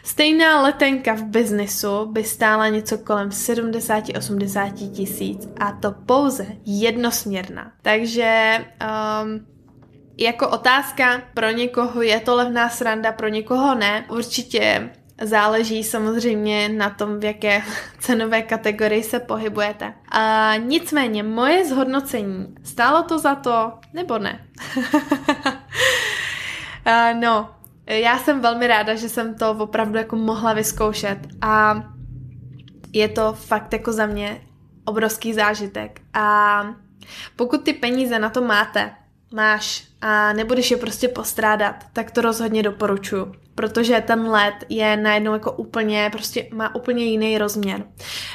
Stejná 0.04 0.62
letenka 0.62 1.14
v 1.14 1.22
biznisu 1.22 2.06
by 2.06 2.24
stála 2.24 2.68
něco 2.68 2.98
kolem 2.98 3.28
70-80 3.28 4.90
tisíc 4.92 5.48
a 5.60 5.72
to 5.72 5.92
pouze 5.92 6.46
jednosměrná. 6.64 7.72
Takže 7.82 8.58
um, 9.22 9.53
jako 10.18 10.48
otázka, 10.48 11.22
pro 11.34 11.50
někoho 11.50 12.02
je 12.02 12.20
to 12.20 12.36
levná 12.36 12.68
sranda, 12.68 13.12
pro 13.12 13.28
někoho 13.28 13.74
ne. 13.74 14.04
Určitě 14.08 14.90
záleží 15.22 15.84
samozřejmě 15.84 16.68
na 16.68 16.90
tom, 16.90 17.20
v 17.20 17.24
jaké 17.24 17.62
cenové 17.98 18.42
kategorii 18.42 19.02
se 19.02 19.20
pohybujete. 19.20 19.94
A 20.08 20.52
nicméně 20.56 21.22
moje 21.22 21.64
zhodnocení, 21.66 22.54
stálo 22.64 23.02
to 23.02 23.18
za 23.18 23.34
to 23.34 23.72
nebo 23.92 24.18
ne? 24.18 24.46
a 26.84 27.12
no, 27.12 27.50
já 27.86 28.18
jsem 28.18 28.40
velmi 28.40 28.66
ráda, 28.66 28.94
že 28.94 29.08
jsem 29.08 29.34
to 29.34 29.50
opravdu 29.50 29.98
jako 29.98 30.16
mohla 30.16 30.52
vyzkoušet 30.52 31.18
a 31.40 31.82
je 32.92 33.08
to 33.08 33.32
fakt 33.32 33.72
jako 33.72 33.92
za 33.92 34.06
mě 34.06 34.40
obrovský 34.84 35.34
zážitek 35.34 36.00
a 36.14 36.66
pokud 37.36 37.64
ty 37.64 37.72
peníze 37.72 38.18
na 38.18 38.28
to 38.28 38.42
máte, 38.42 38.94
máš 39.34 39.84
a 40.00 40.32
nebudeš 40.32 40.70
je 40.70 40.76
prostě 40.76 41.08
postrádat, 41.08 41.74
tak 41.92 42.10
to 42.10 42.20
rozhodně 42.20 42.62
doporučuji. 42.62 43.32
Protože 43.54 44.02
ten 44.06 44.26
let 44.26 44.54
je 44.68 44.96
najednou 44.96 45.32
jako 45.32 45.52
úplně, 45.52 46.08
prostě 46.12 46.46
má 46.52 46.74
úplně 46.74 47.04
jiný 47.04 47.38
rozměr. 47.38 47.84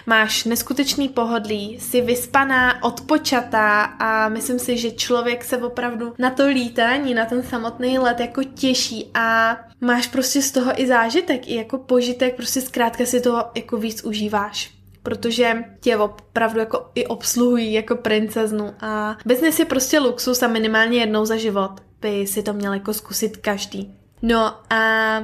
Máš 0.05 0.43
neskutečný 0.43 1.09
pohodlí, 1.09 1.79
jsi 1.79 2.01
vyspaná, 2.01 2.83
odpočatá 2.83 3.83
a 3.83 4.29
myslím 4.29 4.59
si, 4.59 4.77
že 4.77 4.91
člověk 4.91 5.43
se 5.43 5.57
opravdu 5.57 6.13
na 6.17 6.29
to 6.29 6.47
lítání, 6.47 7.13
na 7.13 7.25
ten 7.25 7.43
samotný 7.43 7.99
let 7.99 8.19
jako 8.19 8.43
těší 8.43 9.11
a 9.13 9.57
máš 9.81 10.07
prostě 10.07 10.41
z 10.41 10.51
toho 10.51 10.81
i 10.81 10.87
zážitek, 10.87 11.47
i 11.47 11.55
jako 11.55 11.77
požitek, 11.77 12.35
prostě 12.35 12.61
zkrátka 12.61 13.05
si 13.05 13.21
toho 13.21 13.45
jako 13.55 13.77
víc 13.77 14.03
užíváš 14.03 14.78
protože 15.03 15.63
tě 15.79 15.97
opravdu 15.97 16.59
jako 16.59 16.91
i 16.95 17.07
obsluhují 17.07 17.73
jako 17.73 17.95
princeznu 17.95 18.73
a 18.79 19.17
business 19.25 19.59
je 19.59 19.65
prostě 19.65 19.99
luxus 19.99 20.43
a 20.43 20.47
minimálně 20.47 20.99
jednou 20.99 21.25
za 21.25 21.37
život 21.37 21.71
by 22.01 22.27
si 22.27 22.43
to 22.43 22.53
měl 22.53 22.73
jako 22.73 22.93
zkusit 22.93 23.37
každý. 23.37 23.95
No 24.21 24.73
a 24.73 25.21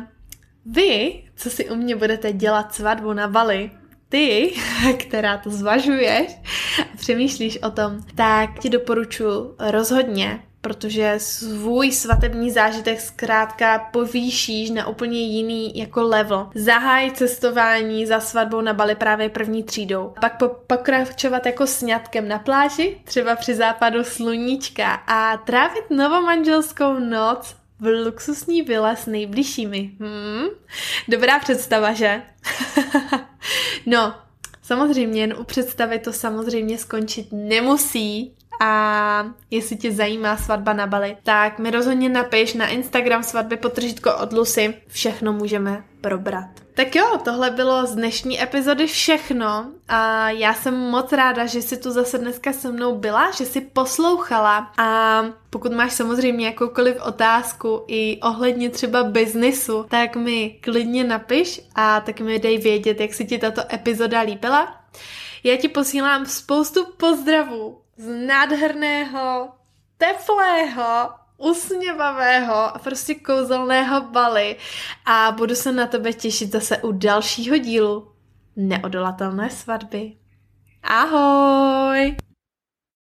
vy, 0.66 1.24
co 1.36 1.50
si 1.50 1.70
u 1.70 1.76
mě 1.76 1.96
budete 1.96 2.34
dělat 2.34 2.76
svatbu 2.76 3.14
na 3.14 3.28
Bali, 3.28 3.72
ty, 4.10 4.54
která 4.98 5.38
to 5.38 5.50
zvažuješ 5.50 6.38
a 6.82 6.98
přemýšlíš 6.98 7.58
o 7.58 7.70
tom, 7.72 7.98
tak 8.16 8.60
ti 8.60 8.70
doporučuji 8.70 9.56
rozhodně 9.60 10.44
protože 10.66 11.16
svůj 11.18 11.92
svatební 11.92 12.52
zážitek 12.52 13.02
zkrátka 13.02 13.80
povýšíš 13.80 14.70
na 14.70 14.88
úplně 14.88 15.20
jiný 15.20 15.78
jako 15.78 16.04
level. 16.04 16.50
Zahaj 16.56 17.12
cestování 17.12 18.06
za 18.06 18.20
svatbou 18.20 18.62
na 18.62 18.74
Bali 18.74 18.96
právě 18.96 19.30
první 19.30 19.64
třídou. 19.64 20.14
Pak 20.22 20.38
po- 20.38 20.50
pokračovat 20.68 21.46
jako 21.46 21.68
sňatkem 21.68 22.28
na 22.28 22.40
pláži, 22.40 22.98
třeba 23.04 23.36
při 23.36 23.56
západu 23.56 24.04
sluníčka 24.04 24.94
a 24.94 25.38
trávit 25.38 25.90
novomanželskou 25.90 27.00
noc 27.00 27.56
v 27.80 28.06
luxusní 28.06 28.62
vile 28.62 28.96
s 28.96 29.06
nejbližšími. 29.06 29.92
Hmm? 30.00 30.48
Dobrá 31.08 31.40
představa, 31.40 31.94
že? 31.94 32.22
no, 33.86 34.16
samozřejmě 34.62 35.22
jen 35.22 35.36
u 35.40 35.44
představy 35.44 36.00
to 36.00 36.14
samozřejmě 36.14 36.78
skončit 36.78 37.28
nemusí, 37.32 38.36
a 38.62 39.26
jestli 39.52 39.76
tě 39.78 39.92
zajímá 39.92 40.38
svatba 40.38 40.74
na 40.74 40.88
Bali, 40.88 41.18
tak 41.24 41.60
mi 41.60 41.72
rozhodně 41.72 42.10
napiš 42.10 42.54
na 42.54 42.68
Instagram 42.68 43.24
svatby 43.24 43.58
potržitko 43.58 44.16
od 44.18 44.34
Lucy. 44.34 44.74
Všechno 44.88 45.34
můžeme 45.34 45.84
probrat. 46.02 46.66
Tak 46.76 46.96
jo, 46.96 47.20
tohle 47.24 47.50
bylo 47.50 47.86
z 47.86 47.96
dnešní 47.96 48.44
epizody 48.44 48.88
všechno 48.88 49.66
a 49.88 50.30
já 50.30 50.54
jsem 50.54 50.76
moc 50.78 51.12
ráda, 51.12 51.46
že 51.46 51.62
jsi 51.62 51.78
tu 51.78 51.92
zase 51.92 52.18
dneska 52.18 52.54
se 52.54 52.72
mnou 52.72 52.96
byla, 52.96 53.32
že 53.32 53.46
jsi 53.46 53.62
poslouchala 53.62 54.72
a 54.78 55.22
pokud 55.50 55.74
máš 55.74 55.94
samozřejmě 55.94 56.46
jakoukoliv 56.46 57.02
otázku 57.02 57.84
i 57.88 58.20
ohledně 58.22 58.70
třeba 58.70 59.04
biznisu, 59.04 59.86
tak 59.90 60.16
mi 60.16 60.50
klidně 60.62 61.04
napiš 61.04 61.62
a 61.76 62.00
tak 62.00 62.20
mi 62.20 62.40
dej 62.40 62.58
vědět, 62.58 63.00
jak 63.00 63.14
se 63.14 63.24
ti 63.24 63.38
tato 63.38 63.62
epizoda 63.74 64.22
líbila. 64.22 64.76
Já 65.44 65.58
ti 65.58 65.68
posílám 65.68 66.26
spoustu 66.26 66.86
pozdravů 66.98 67.78
z 67.98 68.28
nádherného, 68.28 69.50
teplého, 69.98 71.10
usměvavého 71.38 72.56
a 72.56 72.80
prostě 72.84 73.16
kouzelného 73.16 74.02
Bali 74.02 74.56
a 75.06 75.32
budu 75.32 75.56
se 75.56 75.72
na 75.72 75.88
tebe 75.88 76.14
těšit 76.14 76.52
zase 76.52 76.78
u 76.78 76.92
dalšího 76.92 77.58
dílu 77.58 78.12
neodolatelné 78.56 79.50
svatby. 79.50 80.14
Ahoj! 80.84 82.16